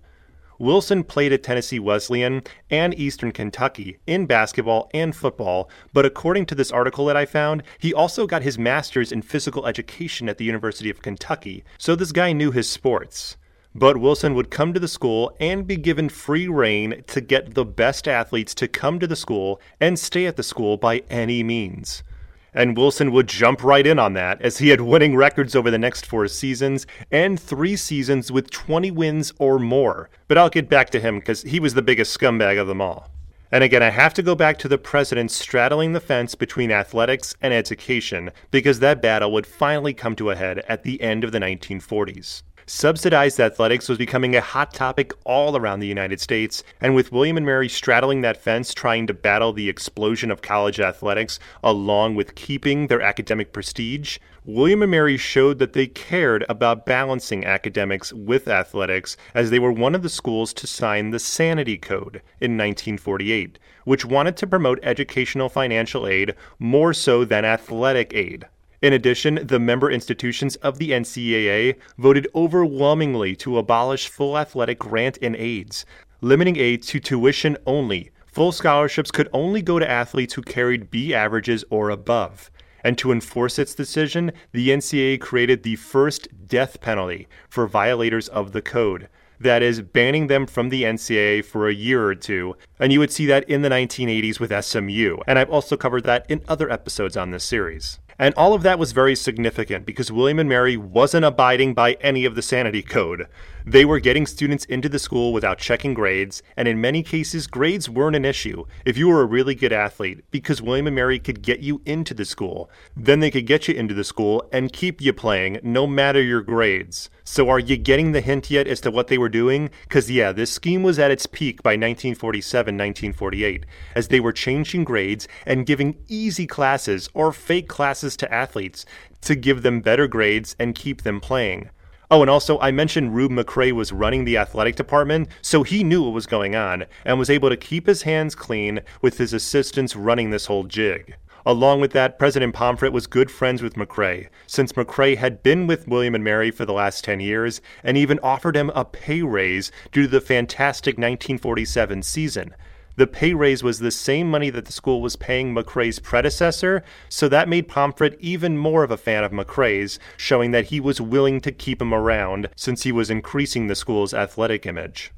Wilson 0.62 1.02
played 1.02 1.32
at 1.32 1.42
Tennessee 1.42 1.80
Wesleyan 1.80 2.40
and 2.70 2.94
Eastern 2.94 3.32
Kentucky 3.32 3.98
in 4.06 4.26
basketball 4.26 4.88
and 4.94 5.14
football, 5.14 5.68
but 5.92 6.06
according 6.06 6.46
to 6.46 6.54
this 6.54 6.70
article 6.70 7.04
that 7.06 7.16
I 7.16 7.26
found, 7.26 7.64
he 7.80 7.92
also 7.92 8.28
got 8.28 8.42
his 8.42 8.60
master's 8.60 9.10
in 9.10 9.22
physical 9.22 9.66
education 9.66 10.28
at 10.28 10.38
the 10.38 10.44
University 10.44 10.88
of 10.88 11.02
Kentucky, 11.02 11.64
so 11.78 11.96
this 11.96 12.12
guy 12.12 12.32
knew 12.32 12.52
his 12.52 12.70
sports. 12.70 13.36
But 13.74 13.96
Wilson 13.96 14.34
would 14.36 14.52
come 14.52 14.72
to 14.72 14.78
the 14.78 14.86
school 14.86 15.36
and 15.40 15.66
be 15.66 15.76
given 15.76 16.08
free 16.08 16.46
reign 16.46 17.02
to 17.08 17.20
get 17.20 17.54
the 17.54 17.64
best 17.64 18.06
athletes 18.06 18.54
to 18.54 18.68
come 18.68 19.00
to 19.00 19.08
the 19.08 19.16
school 19.16 19.60
and 19.80 19.98
stay 19.98 20.26
at 20.26 20.36
the 20.36 20.44
school 20.44 20.76
by 20.76 21.02
any 21.10 21.42
means 21.42 22.04
and 22.54 22.76
Wilson 22.76 23.12
would 23.12 23.28
jump 23.28 23.62
right 23.64 23.86
in 23.86 23.98
on 23.98 24.12
that 24.14 24.40
as 24.42 24.58
he 24.58 24.68
had 24.68 24.80
winning 24.80 25.16
records 25.16 25.56
over 25.56 25.70
the 25.70 25.78
next 25.78 26.06
four 26.06 26.28
seasons 26.28 26.86
and 27.10 27.40
three 27.40 27.76
seasons 27.76 28.30
with 28.30 28.50
20 28.50 28.90
wins 28.90 29.32
or 29.38 29.58
more. 29.58 30.10
But 30.28 30.38
I'll 30.38 30.50
get 30.50 30.68
back 30.68 30.90
to 30.90 31.00
him 31.00 31.18
because 31.18 31.42
he 31.42 31.60
was 31.60 31.74
the 31.74 31.82
biggest 31.82 32.18
scumbag 32.18 32.60
of 32.60 32.66
them 32.66 32.80
all. 32.80 33.10
And 33.50 33.62
again, 33.62 33.82
I 33.82 33.90
have 33.90 34.14
to 34.14 34.22
go 34.22 34.34
back 34.34 34.58
to 34.60 34.68
the 34.68 34.78
president 34.78 35.30
straddling 35.30 35.92
the 35.92 36.00
fence 36.00 36.34
between 36.34 36.70
athletics 36.70 37.34
and 37.42 37.52
education 37.52 38.30
because 38.50 38.78
that 38.78 39.02
battle 39.02 39.30
would 39.32 39.46
finally 39.46 39.92
come 39.92 40.16
to 40.16 40.30
a 40.30 40.36
head 40.36 40.60
at 40.68 40.84
the 40.84 41.02
end 41.02 41.22
of 41.22 41.32
the 41.32 41.38
1940s. 41.38 42.42
Subsidized 42.66 43.40
athletics 43.40 43.88
was 43.88 43.98
becoming 43.98 44.36
a 44.36 44.40
hot 44.40 44.72
topic 44.72 45.12
all 45.24 45.56
around 45.56 45.80
the 45.80 45.86
United 45.88 46.20
States, 46.20 46.62
and 46.80 46.94
with 46.94 47.10
William 47.10 47.36
and 47.36 47.44
Mary 47.44 47.68
straddling 47.68 48.20
that 48.20 48.36
fence 48.36 48.72
trying 48.72 49.04
to 49.08 49.14
battle 49.14 49.52
the 49.52 49.68
explosion 49.68 50.30
of 50.30 50.42
college 50.42 50.78
athletics 50.78 51.40
along 51.64 52.14
with 52.14 52.36
keeping 52.36 52.86
their 52.86 53.02
academic 53.02 53.52
prestige, 53.52 54.18
William 54.44 54.82
and 54.82 54.92
Mary 54.92 55.16
showed 55.16 55.58
that 55.58 55.72
they 55.72 55.88
cared 55.88 56.44
about 56.48 56.86
balancing 56.86 57.44
academics 57.44 58.12
with 58.12 58.46
athletics 58.46 59.16
as 59.34 59.50
they 59.50 59.58
were 59.58 59.72
one 59.72 59.96
of 59.96 60.02
the 60.02 60.08
schools 60.08 60.52
to 60.52 60.66
sign 60.68 61.10
the 61.10 61.18
Sanity 61.18 61.76
Code 61.76 62.22
in 62.40 62.52
1948, 62.52 63.58
which 63.84 64.04
wanted 64.04 64.36
to 64.36 64.46
promote 64.46 64.78
educational 64.84 65.48
financial 65.48 66.06
aid 66.06 66.34
more 66.60 66.94
so 66.94 67.24
than 67.24 67.44
athletic 67.44 68.14
aid. 68.14 68.46
In 68.82 68.92
addition, 68.92 69.46
the 69.46 69.60
member 69.60 69.88
institutions 69.88 70.56
of 70.56 70.78
the 70.78 70.90
NCAA 70.90 71.76
voted 71.98 72.26
overwhelmingly 72.34 73.36
to 73.36 73.58
abolish 73.58 74.08
full 74.08 74.36
athletic 74.36 74.80
grant 74.80 75.18
and 75.22 75.36
aids, 75.36 75.86
limiting 76.20 76.56
aid 76.56 76.82
to 76.82 76.98
tuition 76.98 77.56
only. 77.64 78.10
Full 78.26 78.50
scholarships 78.50 79.12
could 79.12 79.28
only 79.32 79.62
go 79.62 79.78
to 79.78 79.88
athletes 79.88 80.34
who 80.34 80.42
carried 80.42 80.90
B 80.90 81.14
averages 81.14 81.64
or 81.70 81.90
above. 81.90 82.50
And 82.82 82.98
to 82.98 83.12
enforce 83.12 83.56
its 83.56 83.76
decision, 83.76 84.32
the 84.50 84.70
NCAA 84.70 85.20
created 85.20 85.62
the 85.62 85.76
first 85.76 86.26
death 86.48 86.80
penalty 86.80 87.28
for 87.48 87.68
violators 87.68 88.26
of 88.26 88.50
the 88.50 88.62
code. 88.62 89.08
That 89.38 89.62
is, 89.62 89.80
banning 89.80 90.26
them 90.26 90.46
from 90.46 90.70
the 90.70 90.82
NCAA 90.82 91.44
for 91.44 91.68
a 91.68 91.74
year 91.74 92.04
or 92.04 92.14
two. 92.14 92.56
And 92.80 92.92
you 92.92 92.98
would 92.98 93.12
see 93.12 93.26
that 93.26 93.48
in 93.48 93.62
the 93.62 93.68
1980s 93.68 94.40
with 94.40 94.64
SMU. 94.64 95.18
And 95.26 95.38
I've 95.38 95.50
also 95.50 95.76
covered 95.76 96.04
that 96.04 96.26
in 96.28 96.42
other 96.48 96.70
episodes 96.70 97.16
on 97.16 97.30
this 97.30 97.44
series. 97.44 98.00
And 98.22 98.36
all 98.36 98.54
of 98.54 98.62
that 98.62 98.78
was 98.78 98.92
very 98.92 99.16
significant 99.16 99.84
because 99.84 100.12
William 100.12 100.38
and 100.38 100.48
Mary 100.48 100.76
wasn't 100.76 101.24
abiding 101.24 101.74
by 101.74 101.94
any 101.94 102.24
of 102.24 102.36
the 102.36 102.40
sanity 102.40 102.80
code. 102.80 103.26
They 103.66 103.84
were 103.84 103.98
getting 103.98 104.26
students 104.26 104.64
into 104.66 104.88
the 104.88 105.00
school 105.00 105.32
without 105.32 105.58
checking 105.58 105.92
grades, 105.92 106.40
and 106.56 106.68
in 106.68 106.80
many 106.80 107.02
cases, 107.02 107.48
grades 107.48 107.88
weren't 107.88 108.14
an 108.14 108.24
issue 108.24 108.64
if 108.84 108.96
you 108.96 109.08
were 109.08 109.22
a 109.22 109.26
really 109.26 109.56
good 109.56 109.72
athlete 109.72 110.24
because 110.30 110.62
William 110.62 110.86
and 110.86 110.94
Mary 110.94 111.18
could 111.18 111.42
get 111.42 111.60
you 111.60 111.82
into 111.84 112.14
the 112.14 112.24
school. 112.24 112.70
Then 112.96 113.18
they 113.18 113.30
could 113.32 113.44
get 113.44 113.66
you 113.66 113.74
into 113.74 113.92
the 113.92 114.04
school 114.04 114.48
and 114.52 114.72
keep 114.72 115.00
you 115.00 115.12
playing 115.12 115.58
no 115.64 115.88
matter 115.88 116.22
your 116.22 116.42
grades. 116.42 117.10
So, 117.24 117.48
are 117.48 117.58
you 117.58 117.76
getting 117.76 118.12
the 118.12 118.20
hint 118.20 118.50
yet 118.50 118.66
as 118.66 118.80
to 118.80 118.90
what 118.90 119.06
they 119.06 119.18
were 119.18 119.28
doing? 119.28 119.70
Because, 119.82 120.10
yeah, 120.10 120.32
this 120.32 120.50
scheme 120.50 120.82
was 120.82 120.98
at 120.98 121.12
its 121.12 121.26
peak 121.26 121.62
by 121.62 121.70
1947 121.70 122.74
1948, 122.74 123.64
as 123.94 124.08
they 124.08 124.18
were 124.18 124.32
changing 124.32 124.82
grades 124.82 125.28
and 125.46 125.66
giving 125.66 125.96
easy 126.08 126.46
classes 126.46 127.08
or 127.14 127.32
fake 127.32 127.68
classes 127.68 128.16
to 128.16 128.32
athletes 128.32 128.84
to 129.20 129.36
give 129.36 129.62
them 129.62 129.80
better 129.80 130.08
grades 130.08 130.56
and 130.58 130.74
keep 130.74 131.02
them 131.02 131.20
playing. 131.20 131.70
Oh, 132.10 132.20
and 132.20 132.28
also, 132.28 132.58
I 132.58 132.72
mentioned 132.72 133.14
Rube 133.14 133.30
McCray 133.30 133.72
was 133.72 133.90
running 133.90 134.26
the 134.26 134.36
athletic 134.36 134.76
department, 134.76 135.28
so 135.40 135.62
he 135.62 135.82
knew 135.82 136.02
what 136.02 136.12
was 136.12 136.26
going 136.26 136.54
on 136.54 136.84
and 137.06 137.18
was 137.18 137.30
able 137.30 137.48
to 137.48 137.56
keep 137.56 137.86
his 137.86 138.02
hands 138.02 138.34
clean 138.34 138.80
with 139.00 139.16
his 139.16 139.32
assistants 139.32 139.96
running 139.96 140.28
this 140.28 140.44
whole 140.44 140.64
jig. 140.64 141.14
Along 141.44 141.80
with 141.80 141.90
that, 141.92 142.18
President 142.18 142.54
Pomfret 142.54 142.92
was 142.92 143.08
good 143.08 143.30
friends 143.30 143.62
with 143.62 143.74
McCray, 143.74 144.28
since 144.46 144.72
McCray 144.72 145.16
had 145.16 145.42
been 145.42 145.66
with 145.66 145.88
William 145.88 146.14
and 146.14 146.22
Mary 146.22 146.52
for 146.52 146.64
the 146.64 146.72
last 146.72 147.02
10 147.02 147.18
years 147.18 147.60
and 147.82 147.96
even 147.96 148.20
offered 148.20 148.56
him 148.56 148.70
a 148.74 148.84
pay 148.84 149.22
raise 149.22 149.72
due 149.90 150.02
to 150.02 150.08
the 150.08 150.20
fantastic 150.20 150.92
1947 150.94 152.02
season. 152.02 152.54
The 152.94 153.06
pay 153.06 153.34
raise 153.34 153.62
was 153.62 153.78
the 153.78 153.90
same 153.90 154.30
money 154.30 154.50
that 154.50 154.66
the 154.66 154.72
school 154.72 155.00
was 155.00 155.16
paying 155.16 155.54
McCray's 155.54 155.98
predecessor, 155.98 156.84
so 157.08 157.28
that 157.28 157.48
made 157.48 157.66
Pomfret 157.66 158.16
even 158.20 158.56
more 158.58 158.84
of 158.84 158.90
a 158.90 158.96
fan 158.96 159.24
of 159.24 159.32
McCray's, 159.32 159.98
showing 160.16 160.50
that 160.50 160.66
he 160.66 160.78
was 160.78 161.00
willing 161.00 161.40
to 161.40 161.50
keep 161.50 161.80
him 161.80 161.94
around 161.94 162.50
since 162.54 162.82
he 162.82 162.92
was 162.92 163.10
increasing 163.10 163.66
the 163.66 163.74
school's 163.74 164.12
athletic 164.14 164.66
image. 164.66 165.10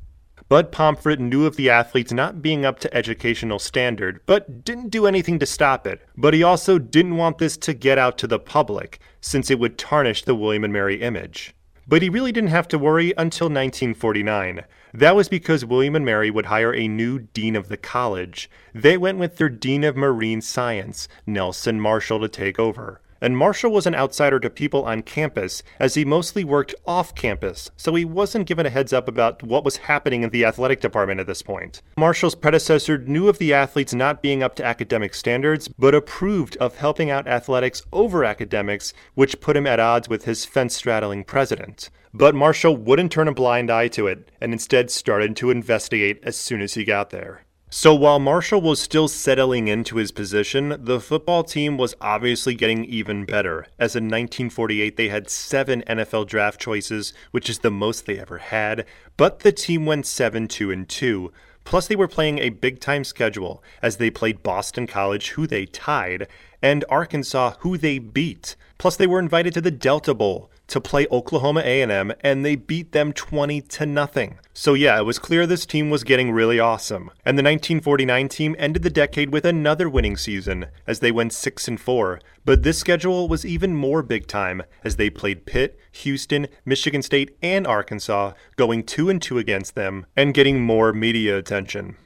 Bud 0.49 0.71
Pomfret 0.71 1.21
knew 1.21 1.47
of 1.47 1.57
the 1.57 1.71
athletes 1.71 2.13
not 2.13 2.43
being 2.43 2.67
up 2.67 2.79
to 2.81 2.95
educational 2.95 3.59
standard, 3.59 4.21
but 4.27 4.63
didn't 4.63 4.91
do 4.91 5.07
anything 5.07 5.39
to 5.39 5.47
stop 5.47 5.87
it. 5.87 6.03
But 6.17 6.35
he 6.35 6.43
also 6.43 6.79
didn't 6.79 7.17
want 7.17 7.39
this 7.39 7.57
to 7.59 7.73
get 7.73 7.97
out 7.97 8.19
to 8.19 8.27
the 8.27 8.39
public, 8.39 8.99
since 9.23 9.51
it 9.51 9.59
would 9.59 9.79
tarnish 9.79 10.23
the 10.23 10.35
William 10.35 10.65
and 10.65 10.73
Mary 10.73 11.01
image. 11.01 11.55
But 11.87 12.03
he 12.03 12.11
really 12.11 12.33
didn't 12.33 12.51
have 12.51 12.69
to 12.69 12.79
worry 12.79 13.13
until 13.17 13.47
1949. 13.47 14.65
That 14.93 15.17
was 15.17 15.29
because 15.29 15.65
William 15.65 15.97
and 15.97 16.05
Mary 16.05 16.31
would 16.31 16.47
hire 16.47 16.75
a 16.75 16.89
new 16.89 17.19
dean 17.21 17.57
of 17.57 17.69
the 17.69 17.77
college. 17.77 18.51
They 18.75 18.97
went 18.97 19.19
with 19.19 19.37
their 19.37 19.49
dean 19.49 19.83
of 19.83 19.97
marine 19.97 20.41
science, 20.41 21.09
Nelson 21.27 21.81
Marshall, 21.81 22.21
to 22.21 22.29
take 22.29 22.59
over. 22.59 23.01
And 23.25 23.39
Marshall 23.39 23.73
was 23.73 23.87
an 23.87 23.95
outsider 23.95 24.39
to 24.39 24.51
people 24.51 24.85
on 24.85 25.01
campus, 25.01 25.63
as 25.81 25.95
he 25.95 26.05
mostly 26.05 26.45
worked 26.45 26.75
off 26.87 27.15
campus, 27.15 27.71
so 27.75 27.95
he 27.95 28.05
wasn't 28.05 28.47
given 28.47 28.67
a 28.67 28.71
heads 28.71 28.93
up 28.93 29.09
about 29.09 29.43
what 29.43 29.65
was 29.65 29.79
happening 29.79 30.23
in 30.23 30.29
the 30.29 30.45
athletic 30.45 30.83
department 30.83 31.21
at 31.21 31.27
this 31.27 31.41
point. 31.41 31.81
Marshall's 31.97 32.35
predecessor 32.35 32.99
knew 32.99 33.31
of 33.31 33.39
the 33.39 33.55
athletes 33.55 33.95
not 33.95 34.21
being 34.21 34.43
up 34.43 34.55
to 34.57 34.65
academic 34.67 35.15
standards, 35.15 35.69
but 35.69 35.95
approved 35.95 36.59
of 36.59 36.77
helping 36.77 37.09
out 37.09 37.27
athletics 37.27 37.83
over 37.95 38.27
academics, 38.27 38.93
which 39.15 39.41
put 39.41 39.57
him 39.57 39.67
at 39.67 39.81
odds 39.81 40.07
with 40.07 40.27
his 40.27 40.45
fence 40.45 40.77
straddling 40.77 41.25
president. 41.25 41.89
But 42.13 42.35
Marshall 42.35 42.77
wouldn't 42.77 43.11
turn 43.11 43.27
a 43.27 43.33
blind 43.33 43.71
eye 43.71 43.89
to 43.89 44.07
it, 44.07 44.31
and 44.39 44.53
instead 44.53 44.91
started 44.91 45.35
to 45.37 45.51
investigate 45.51 46.21
as 46.25 46.37
soon 46.37 46.61
as 46.61 46.75
he 46.75 46.85
got 46.85 47.09
there. 47.09 47.44
So 47.77 47.93
while 47.93 48.21
Marshall 48.21 48.61
was 48.61 48.81
still 48.81 49.09
settling 49.09 49.67
into 49.67 49.97
his 49.97 50.13
position, 50.13 50.77
the 50.79 51.01
football 51.01 51.43
team 51.43 51.77
was 51.77 51.97
obviously 52.01 52.55
getting 52.55 52.85
even 52.85 53.25
better. 53.25 53.67
As 53.81 53.97
in 53.97 54.05
1948, 54.05 54.97
they 54.97 55.09
had 55.09 55.29
seven 55.29 55.83
NFL 55.89 56.29
draft 56.29 56.61
choices, 56.61 57.13
which 57.33 57.51
is 57.51 57.59
the 57.59 57.73
most 57.73 58.07
they 58.07 58.17
ever 58.17 58.39
had, 58.39 58.87
but 59.17 59.41
the 59.41 59.51
team 59.51 59.87
went 59.87 60.07
7 60.07 60.47
2 60.47 60.71
and 60.71 60.89
2. 60.89 61.33
Plus, 61.65 61.89
they 61.89 61.97
were 61.97 62.07
playing 62.07 62.39
a 62.39 62.51
big 62.51 62.79
time 62.79 63.03
schedule 63.03 63.61
as 63.83 63.97
they 63.97 64.09
played 64.09 64.45
Boston 64.45 64.87
College, 64.87 65.31
who 65.31 65.49
they 65.49 65.67
tied, 65.67 66.29
and 66.63 66.85
Arkansas, 66.89 67.55
who 67.59 67.77
they 67.77 67.99
beat. 67.99 68.55
Plus, 68.79 68.95
they 68.95 69.09
were 69.09 69.19
invited 69.19 69.53
to 69.53 69.61
the 69.61 69.73
Delta 69.73 70.15
Bowl, 70.15 70.49
to 70.69 70.81
play 70.81 71.07
Oklahoma 71.11 71.61
A&M 71.65 72.13
and 72.21 72.45
they 72.45 72.57
beat 72.57 72.93
them 72.93 73.13
20 73.13 73.61
to 73.61 73.87
nothing. 73.87 74.39
So 74.53 74.75
yeah, 74.75 74.99
it 74.99 75.05
was 75.05 75.19
clear 75.19 75.47
this 75.47 75.67
team 75.67 75.91
was 75.91 76.05
getting 76.05 76.31
really 76.31 76.61
awesome. 76.61 77.11
And 77.25 77.37
the 77.39 77.43
1949 77.43 78.29
team 78.29 78.57
ended 78.59 78.83
the 78.83 78.91
decade 78.91 79.33
with 79.33 79.45
another 79.45 79.89
winning 79.89 80.17
season 80.17 80.67
as 80.87 81.01
they 81.01 81.13
went 81.13 81.33
6 81.33 81.69
and 81.69 81.81
4. 81.81 82.21
But 82.45 82.63
this 82.63 82.79
schedule 82.79 83.29
was 83.29 83.45
even 83.45 83.75
more 83.75 84.03
big 84.03 84.27
time 84.27 84.63
as 84.85 84.97
they 84.97 85.11
played 85.11 85.47
Pitt, 85.47 85.79
Houston, 85.93 86.49
Michigan 86.65 87.03
State, 87.03 87.37
and 87.43 87.67
Arkansas, 87.67 88.33
going 88.57 88.85
2 88.85 89.11
and 89.11 89.21
2 89.21 89.39
against 89.39 89.75
them 89.75 90.07
and 90.17 90.35
getting 90.35 90.61
more 90.61 90.93
media 90.93 91.37
attention. 91.37 91.97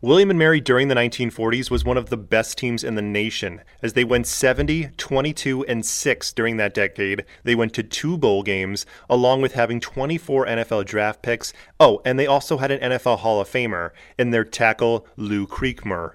William 0.00 0.30
and 0.30 0.38
Mary 0.38 0.60
during 0.60 0.88
the 0.88 0.94
1940s 0.94 1.70
was 1.70 1.84
one 1.84 1.96
of 1.96 2.10
the 2.10 2.16
best 2.16 2.58
teams 2.58 2.84
in 2.84 2.94
the 2.94 3.02
nation 3.02 3.60
as 3.82 3.94
they 3.94 4.04
went 4.04 4.26
70, 4.26 4.90
22, 4.96 5.64
and 5.64 5.84
6 5.84 6.32
during 6.32 6.56
that 6.56 6.74
decade. 6.74 7.24
They 7.44 7.54
went 7.54 7.74
to 7.74 7.82
two 7.82 8.18
bowl 8.18 8.42
games 8.42 8.86
along 9.08 9.42
with 9.42 9.54
having 9.54 9.80
24 9.80 10.46
NFL 10.46 10.86
draft 10.86 11.22
picks. 11.22 11.52
Oh, 11.80 12.00
and 12.04 12.18
they 12.18 12.26
also 12.26 12.58
had 12.58 12.70
an 12.70 12.92
NFL 12.92 13.18
Hall 13.18 13.40
of 13.40 13.48
Famer 13.48 13.90
in 14.18 14.30
their 14.30 14.44
tackle 14.44 15.06
Lou 15.16 15.46
Creekmur. 15.46 16.12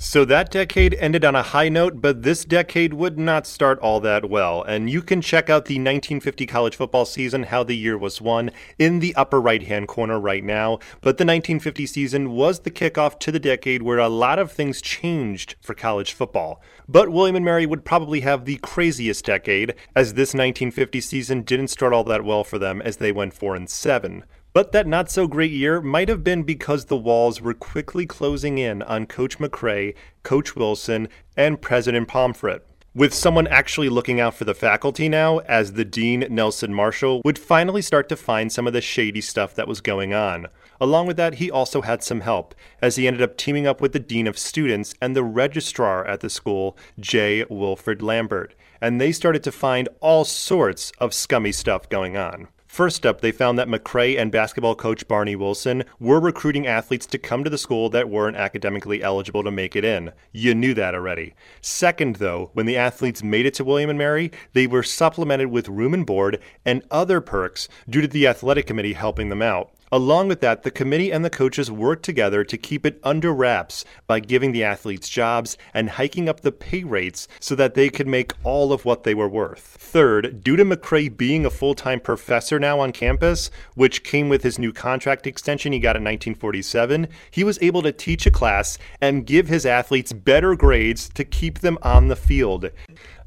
So 0.00 0.24
that 0.26 0.52
decade 0.52 0.94
ended 0.94 1.24
on 1.24 1.34
a 1.34 1.42
high 1.42 1.68
note, 1.68 2.00
but 2.00 2.22
this 2.22 2.44
decade 2.44 2.94
would 2.94 3.18
not 3.18 3.48
start 3.48 3.80
all 3.80 3.98
that 3.98 4.30
well. 4.30 4.62
And 4.62 4.88
you 4.88 5.02
can 5.02 5.20
check 5.20 5.50
out 5.50 5.64
the 5.64 5.74
1950 5.74 6.46
college 6.46 6.76
football 6.76 7.04
season, 7.04 7.42
how 7.42 7.64
the 7.64 7.76
year 7.76 7.98
was 7.98 8.20
won, 8.20 8.52
in 8.78 9.00
the 9.00 9.12
upper 9.16 9.40
right 9.40 9.64
hand 9.64 9.88
corner 9.88 10.20
right 10.20 10.44
now. 10.44 10.78
But 11.00 11.18
the 11.18 11.24
1950 11.24 11.84
season 11.86 12.30
was 12.30 12.60
the 12.60 12.70
kickoff 12.70 13.18
to 13.18 13.32
the 13.32 13.40
decade 13.40 13.82
where 13.82 13.98
a 13.98 14.08
lot 14.08 14.38
of 14.38 14.52
things 14.52 14.80
changed 14.80 15.56
for 15.60 15.74
college 15.74 16.12
football. 16.12 16.62
But 16.86 17.08
William 17.08 17.34
and 17.34 17.44
Mary 17.44 17.66
would 17.66 17.84
probably 17.84 18.20
have 18.20 18.44
the 18.44 18.58
craziest 18.58 19.24
decade, 19.24 19.74
as 19.96 20.14
this 20.14 20.28
1950 20.28 21.00
season 21.00 21.42
didn't 21.42 21.68
start 21.68 21.92
all 21.92 22.04
that 22.04 22.24
well 22.24 22.44
for 22.44 22.60
them 22.60 22.80
as 22.82 22.98
they 22.98 23.10
went 23.10 23.34
4 23.34 23.56
and 23.56 23.68
7. 23.68 24.22
But 24.52 24.72
that 24.72 24.86
not 24.86 25.10
so 25.10 25.26
great 25.26 25.52
year 25.52 25.80
might 25.80 26.08
have 26.08 26.24
been 26.24 26.42
because 26.42 26.86
the 26.86 26.96
walls 26.96 27.40
were 27.40 27.54
quickly 27.54 28.06
closing 28.06 28.58
in 28.58 28.82
on 28.82 29.06
Coach 29.06 29.38
McCray, 29.38 29.94
Coach 30.22 30.56
Wilson, 30.56 31.08
and 31.36 31.60
President 31.60 32.08
Pomfret. 32.08 32.62
With 32.94 33.14
someone 33.14 33.46
actually 33.46 33.90
looking 33.90 34.18
out 34.18 34.34
for 34.34 34.44
the 34.44 34.54
faculty 34.54 35.08
now, 35.08 35.38
as 35.40 35.74
the 35.74 35.84
Dean 35.84 36.26
Nelson 36.30 36.74
Marshall 36.74 37.20
would 37.24 37.38
finally 37.38 37.82
start 37.82 38.08
to 38.08 38.16
find 38.16 38.50
some 38.50 38.66
of 38.66 38.72
the 38.72 38.80
shady 38.80 39.20
stuff 39.20 39.54
that 39.54 39.68
was 39.68 39.80
going 39.80 40.14
on. 40.14 40.48
Along 40.80 41.06
with 41.06 41.16
that, 41.18 41.34
he 41.34 41.50
also 41.50 41.82
had 41.82 42.02
some 42.02 42.22
help, 42.22 42.54
as 42.80 42.96
he 42.96 43.06
ended 43.06 43.22
up 43.22 43.36
teaming 43.36 43.66
up 43.66 43.80
with 43.80 43.92
the 43.92 44.00
Dean 44.00 44.26
of 44.26 44.38
Students 44.38 44.94
and 45.02 45.14
the 45.14 45.22
registrar 45.22 46.04
at 46.06 46.20
the 46.20 46.30
school, 46.30 46.76
J. 46.98 47.44
Wilfred 47.50 48.00
Lambert, 48.00 48.54
and 48.80 49.00
they 49.00 49.12
started 49.12 49.44
to 49.44 49.52
find 49.52 49.88
all 50.00 50.24
sorts 50.24 50.90
of 50.98 51.14
scummy 51.14 51.52
stuff 51.52 51.88
going 51.88 52.16
on. 52.16 52.48
First 52.68 53.06
up, 53.06 53.22
they 53.22 53.32
found 53.32 53.58
that 53.58 53.66
McCray 53.66 54.18
and 54.18 54.30
basketball 54.30 54.74
coach 54.74 55.08
Barney 55.08 55.34
Wilson 55.34 55.84
were 55.98 56.20
recruiting 56.20 56.66
athletes 56.66 57.06
to 57.06 57.18
come 57.18 57.42
to 57.42 57.48
the 57.48 57.56
school 57.56 57.88
that 57.88 58.10
weren't 58.10 58.36
academically 58.36 59.02
eligible 59.02 59.42
to 59.42 59.50
make 59.50 59.74
it 59.74 59.86
in. 59.86 60.12
You 60.32 60.54
knew 60.54 60.74
that 60.74 60.94
already. 60.94 61.34
Second, 61.62 62.16
though, 62.16 62.50
when 62.52 62.66
the 62.66 62.76
athletes 62.76 63.22
made 63.22 63.46
it 63.46 63.54
to 63.54 63.64
William 63.64 63.88
and 63.88 63.98
Mary, 63.98 64.30
they 64.52 64.66
were 64.66 64.82
supplemented 64.82 65.48
with 65.48 65.66
room 65.68 65.94
and 65.94 66.04
board 66.04 66.40
and 66.66 66.82
other 66.90 67.22
perks 67.22 67.68
due 67.88 68.02
to 68.02 68.06
the 68.06 68.26
athletic 68.26 68.66
committee 68.66 68.92
helping 68.92 69.30
them 69.30 69.40
out. 69.42 69.72
Along 69.90 70.28
with 70.28 70.40
that, 70.40 70.62
the 70.62 70.70
committee 70.70 71.10
and 71.10 71.24
the 71.24 71.30
coaches 71.30 71.70
worked 71.70 72.04
together 72.04 72.44
to 72.44 72.56
keep 72.58 72.84
it 72.84 73.00
under 73.02 73.32
wraps 73.32 73.84
by 74.06 74.20
giving 74.20 74.52
the 74.52 74.64
athletes 74.64 75.08
jobs 75.08 75.56
and 75.72 75.90
hiking 75.90 76.28
up 76.28 76.40
the 76.40 76.52
pay 76.52 76.84
rates 76.84 77.26
so 77.40 77.54
that 77.54 77.74
they 77.74 77.88
could 77.88 78.06
make 78.06 78.32
all 78.44 78.72
of 78.72 78.84
what 78.84 79.04
they 79.04 79.14
were 79.14 79.28
worth. 79.28 79.76
Third, 79.80 80.44
due 80.44 80.56
to 80.56 80.64
McCray 80.64 81.14
being 81.14 81.46
a 81.46 81.50
full 81.50 81.74
time 81.74 82.00
professor 82.00 82.58
now 82.58 82.80
on 82.80 82.92
campus, 82.92 83.50
which 83.74 84.04
came 84.04 84.28
with 84.28 84.42
his 84.42 84.58
new 84.58 84.72
contract 84.72 85.26
extension 85.26 85.72
he 85.72 85.78
got 85.78 85.96
in 85.96 86.02
1947, 86.02 87.08
he 87.30 87.44
was 87.44 87.58
able 87.62 87.82
to 87.82 87.92
teach 87.92 88.26
a 88.26 88.30
class 88.30 88.78
and 89.00 89.26
give 89.26 89.48
his 89.48 89.64
athletes 89.64 90.12
better 90.12 90.54
grades 90.54 91.08
to 91.10 91.24
keep 91.24 91.60
them 91.60 91.78
on 91.82 92.08
the 92.08 92.16
field. 92.16 92.70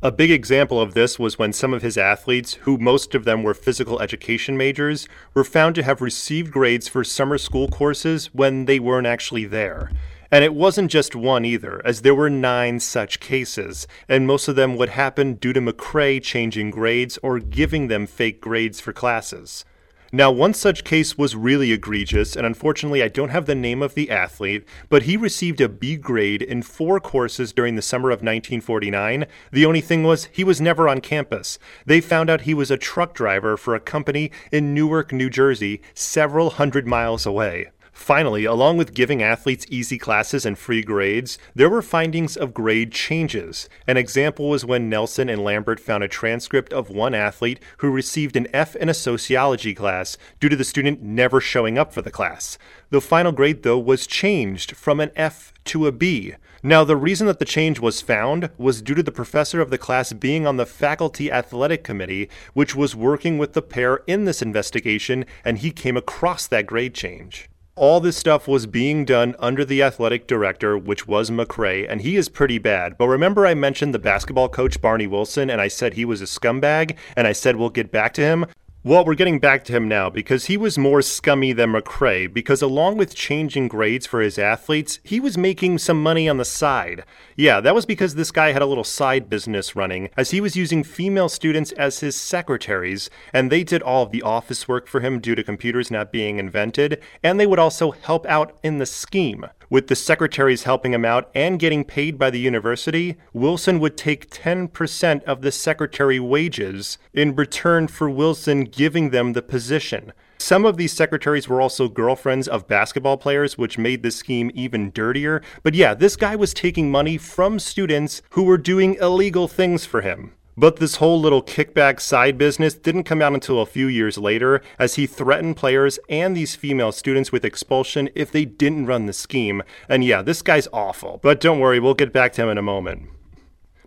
A 0.03 0.11
big 0.11 0.31
example 0.31 0.81
of 0.81 0.95
this 0.95 1.19
was 1.19 1.37
when 1.37 1.53
some 1.53 1.75
of 1.75 1.83
his 1.83 1.95
athletes, 1.95 2.55
who 2.61 2.79
most 2.79 3.13
of 3.13 3.23
them 3.23 3.43
were 3.43 3.53
physical 3.53 4.01
education 4.01 4.57
majors, 4.57 5.07
were 5.35 5.43
found 5.43 5.75
to 5.75 5.83
have 5.83 6.01
received 6.01 6.51
grades 6.51 6.87
for 6.87 7.03
summer 7.03 7.37
school 7.37 7.67
courses 7.67 8.33
when 8.33 8.65
they 8.65 8.79
weren't 8.79 9.05
actually 9.05 9.45
there. 9.45 9.91
And 10.31 10.43
it 10.43 10.55
wasn't 10.55 10.89
just 10.89 11.15
one 11.15 11.45
either, 11.45 11.83
as 11.85 12.01
there 12.01 12.15
were 12.15 12.31
nine 12.31 12.79
such 12.79 13.19
cases, 13.19 13.85
and 14.09 14.25
most 14.25 14.47
of 14.47 14.55
them 14.55 14.75
would 14.75 14.89
happen 14.89 15.35
due 15.35 15.53
to 15.53 15.61
McCray 15.61 16.19
changing 16.19 16.71
grades 16.71 17.19
or 17.21 17.37
giving 17.37 17.87
them 17.87 18.07
fake 18.07 18.41
grades 18.41 18.79
for 18.79 18.93
classes. 18.93 19.65
Now, 20.13 20.29
one 20.29 20.53
such 20.53 20.83
case 20.83 21.17
was 21.17 21.37
really 21.37 21.71
egregious, 21.71 22.35
and 22.35 22.45
unfortunately, 22.45 23.01
I 23.01 23.07
don't 23.07 23.29
have 23.29 23.45
the 23.45 23.55
name 23.55 23.81
of 23.81 23.93
the 23.93 24.11
athlete, 24.11 24.65
but 24.89 25.03
he 25.03 25.15
received 25.15 25.61
a 25.61 25.69
B 25.69 25.95
grade 25.95 26.41
in 26.41 26.63
four 26.63 26.99
courses 26.99 27.53
during 27.53 27.75
the 27.75 27.81
summer 27.81 28.09
of 28.09 28.17
1949. 28.17 29.25
The 29.53 29.65
only 29.65 29.79
thing 29.79 30.03
was, 30.03 30.25
he 30.25 30.43
was 30.43 30.59
never 30.59 30.89
on 30.89 30.99
campus. 30.99 31.59
They 31.85 32.01
found 32.01 32.29
out 32.29 32.41
he 32.41 32.53
was 32.53 32.69
a 32.69 32.75
truck 32.75 33.13
driver 33.13 33.55
for 33.55 33.73
a 33.73 33.79
company 33.79 34.31
in 34.51 34.73
Newark, 34.73 35.13
New 35.13 35.29
Jersey, 35.29 35.81
several 35.93 36.49
hundred 36.49 36.85
miles 36.85 37.25
away. 37.25 37.71
Finally, 38.01 38.45
along 38.45 38.77
with 38.77 38.95
giving 38.95 39.21
athletes 39.21 39.63
easy 39.69 39.95
classes 39.95 40.43
and 40.43 40.57
free 40.57 40.81
grades, 40.81 41.37
there 41.53 41.69
were 41.69 41.83
findings 41.83 42.35
of 42.35 42.51
grade 42.51 42.91
changes. 42.91 43.69
An 43.85 43.95
example 43.95 44.49
was 44.49 44.65
when 44.65 44.89
Nelson 44.89 45.29
and 45.29 45.43
Lambert 45.43 45.79
found 45.79 46.03
a 46.03 46.07
transcript 46.07 46.73
of 46.73 46.89
one 46.89 47.13
athlete 47.13 47.59
who 47.77 47.91
received 47.91 48.35
an 48.35 48.47
F 48.51 48.75
in 48.75 48.89
a 48.89 48.95
sociology 48.95 49.75
class 49.75 50.17
due 50.39 50.49
to 50.49 50.55
the 50.55 50.63
student 50.63 51.03
never 51.03 51.39
showing 51.39 51.77
up 51.77 51.93
for 51.93 52.01
the 52.01 52.09
class. 52.09 52.57
The 52.89 53.01
final 53.01 53.31
grade, 53.31 53.61
though, 53.61 53.77
was 53.77 54.07
changed 54.07 54.75
from 54.75 54.99
an 54.99 55.11
F 55.15 55.53
to 55.65 55.85
a 55.85 55.91
B. 55.91 56.33
Now, 56.63 56.83
the 56.83 56.97
reason 56.97 57.27
that 57.27 57.37
the 57.37 57.45
change 57.45 57.79
was 57.79 58.01
found 58.01 58.49
was 58.57 58.81
due 58.81 58.95
to 58.95 59.03
the 59.03 59.11
professor 59.11 59.61
of 59.61 59.69
the 59.69 59.77
class 59.77 60.11
being 60.11 60.47
on 60.47 60.57
the 60.57 60.65
faculty 60.65 61.31
athletic 61.31 61.83
committee, 61.83 62.31
which 62.53 62.75
was 62.75 62.95
working 62.95 63.37
with 63.37 63.53
the 63.53 63.61
pair 63.61 64.01
in 64.07 64.25
this 64.25 64.41
investigation, 64.41 65.23
and 65.45 65.59
he 65.59 65.69
came 65.69 65.95
across 65.95 66.47
that 66.47 66.65
grade 66.65 66.95
change 66.95 67.47
all 67.81 67.99
this 67.99 68.15
stuff 68.15 68.47
was 68.47 68.67
being 68.67 69.05
done 69.05 69.35
under 69.39 69.65
the 69.65 69.81
athletic 69.81 70.27
director, 70.27 70.77
which 70.77 71.07
was 71.07 71.31
McCray, 71.31 71.83
and 71.89 72.01
he 72.01 72.15
is 72.15 72.29
pretty 72.29 72.59
bad. 72.59 72.95
But 72.95 73.07
remember, 73.07 73.47
I 73.47 73.55
mentioned 73.55 73.91
the 73.91 73.97
basketball 73.97 74.49
coach, 74.49 74.79
Barney 74.79 75.07
Wilson, 75.07 75.49
and 75.49 75.59
I 75.59 75.67
said 75.67 75.95
he 75.95 76.05
was 76.05 76.21
a 76.21 76.25
scumbag, 76.25 76.95
and 77.15 77.25
I 77.25 77.31
said 77.31 77.55
we'll 77.55 77.71
get 77.71 77.91
back 77.91 78.13
to 78.13 78.21
him? 78.21 78.45
Well, 78.83 79.05
we're 79.05 79.13
getting 79.13 79.37
back 79.37 79.63
to 79.65 79.73
him 79.73 79.87
now 79.87 80.09
because 80.09 80.45
he 80.45 80.57
was 80.57 80.75
more 80.75 81.03
scummy 81.03 81.53
than 81.53 81.71
McCray 81.71 82.33
because 82.33 82.63
along 82.63 82.97
with 82.97 83.13
changing 83.13 83.67
grades 83.67 84.07
for 84.07 84.21
his 84.21 84.39
athletes, 84.39 84.99
he 85.03 85.19
was 85.19 85.37
making 85.37 85.77
some 85.77 86.01
money 86.01 86.27
on 86.27 86.37
the 86.37 86.45
side. 86.45 87.03
Yeah, 87.35 87.61
that 87.61 87.75
was 87.75 87.85
because 87.85 88.15
this 88.15 88.31
guy 88.31 88.53
had 88.53 88.63
a 88.63 88.65
little 88.65 88.83
side 88.83 89.29
business 89.29 89.75
running 89.75 90.09
as 90.17 90.31
he 90.31 90.41
was 90.41 90.55
using 90.55 90.83
female 90.83 91.29
students 91.29 91.71
as 91.73 91.99
his 91.99 92.15
secretaries 92.15 93.11
and 93.31 93.51
they 93.51 93.63
did 93.63 93.83
all 93.83 94.01
of 94.01 94.11
the 94.11 94.23
office 94.23 94.67
work 94.67 94.87
for 94.87 94.99
him 94.99 95.19
due 95.19 95.35
to 95.35 95.43
computers 95.43 95.91
not 95.91 96.11
being 96.11 96.39
invented 96.39 96.99
and 97.21 97.39
they 97.39 97.45
would 97.45 97.59
also 97.59 97.91
help 97.91 98.25
out 98.25 98.57
in 98.63 98.79
the 98.79 98.87
scheme. 98.87 99.45
With 99.71 99.87
the 99.87 99.95
secretaries 99.95 100.63
helping 100.63 100.93
him 100.93 101.05
out 101.05 101.31
and 101.33 101.57
getting 101.57 101.85
paid 101.85 102.17
by 102.17 102.29
the 102.29 102.41
university, 102.41 103.15
Wilson 103.31 103.79
would 103.79 103.95
take 103.95 104.29
10% 104.29 105.23
of 105.23 105.41
the 105.41 105.51
secretary 105.53 106.19
wages 106.19 106.97
in 107.13 107.37
return 107.37 107.87
for 107.87 108.09
Wilson 108.09 108.65
giving 108.65 109.11
them 109.11 109.31
the 109.31 109.41
position. 109.41 110.11
Some 110.39 110.65
of 110.65 110.75
these 110.75 110.91
secretaries 110.91 111.47
were 111.47 111.61
also 111.61 111.87
girlfriends 111.87 112.49
of 112.49 112.67
basketball 112.67 113.15
players, 113.15 113.57
which 113.57 113.77
made 113.77 114.03
the 114.03 114.11
scheme 114.11 114.51
even 114.53 114.91
dirtier. 114.91 115.41
But 115.63 115.73
yeah, 115.73 115.93
this 115.93 116.17
guy 116.17 116.35
was 116.35 116.53
taking 116.53 116.91
money 116.91 117.15
from 117.15 117.57
students 117.57 118.21
who 118.31 118.43
were 118.43 118.57
doing 118.57 118.95
illegal 118.95 119.47
things 119.47 119.85
for 119.85 120.01
him. 120.01 120.33
But 120.57 120.77
this 120.77 120.97
whole 120.97 121.19
little 121.19 121.41
kickback 121.41 122.01
side 122.01 122.37
business 122.37 122.73
didn't 122.73 123.05
come 123.05 123.21
out 123.21 123.33
until 123.33 123.61
a 123.61 123.65
few 123.65 123.87
years 123.87 124.17
later, 124.17 124.61
as 124.77 124.95
he 124.95 125.07
threatened 125.07 125.55
players 125.55 125.97
and 126.09 126.35
these 126.35 126.55
female 126.55 126.91
students 126.91 127.31
with 127.31 127.45
expulsion 127.45 128.09
if 128.15 128.31
they 128.31 128.43
didn't 128.43 128.85
run 128.85 129.05
the 129.05 129.13
scheme. 129.13 129.63
And 129.87 130.03
yeah, 130.03 130.21
this 130.21 130.41
guy's 130.41 130.67
awful. 130.73 131.19
But 131.23 131.39
don't 131.39 131.59
worry, 131.59 131.79
we'll 131.79 131.93
get 131.93 132.11
back 132.11 132.33
to 132.33 132.43
him 132.43 132.49
in 132.49 132.57
a 132.57 132.61
moment. 132.61 133.03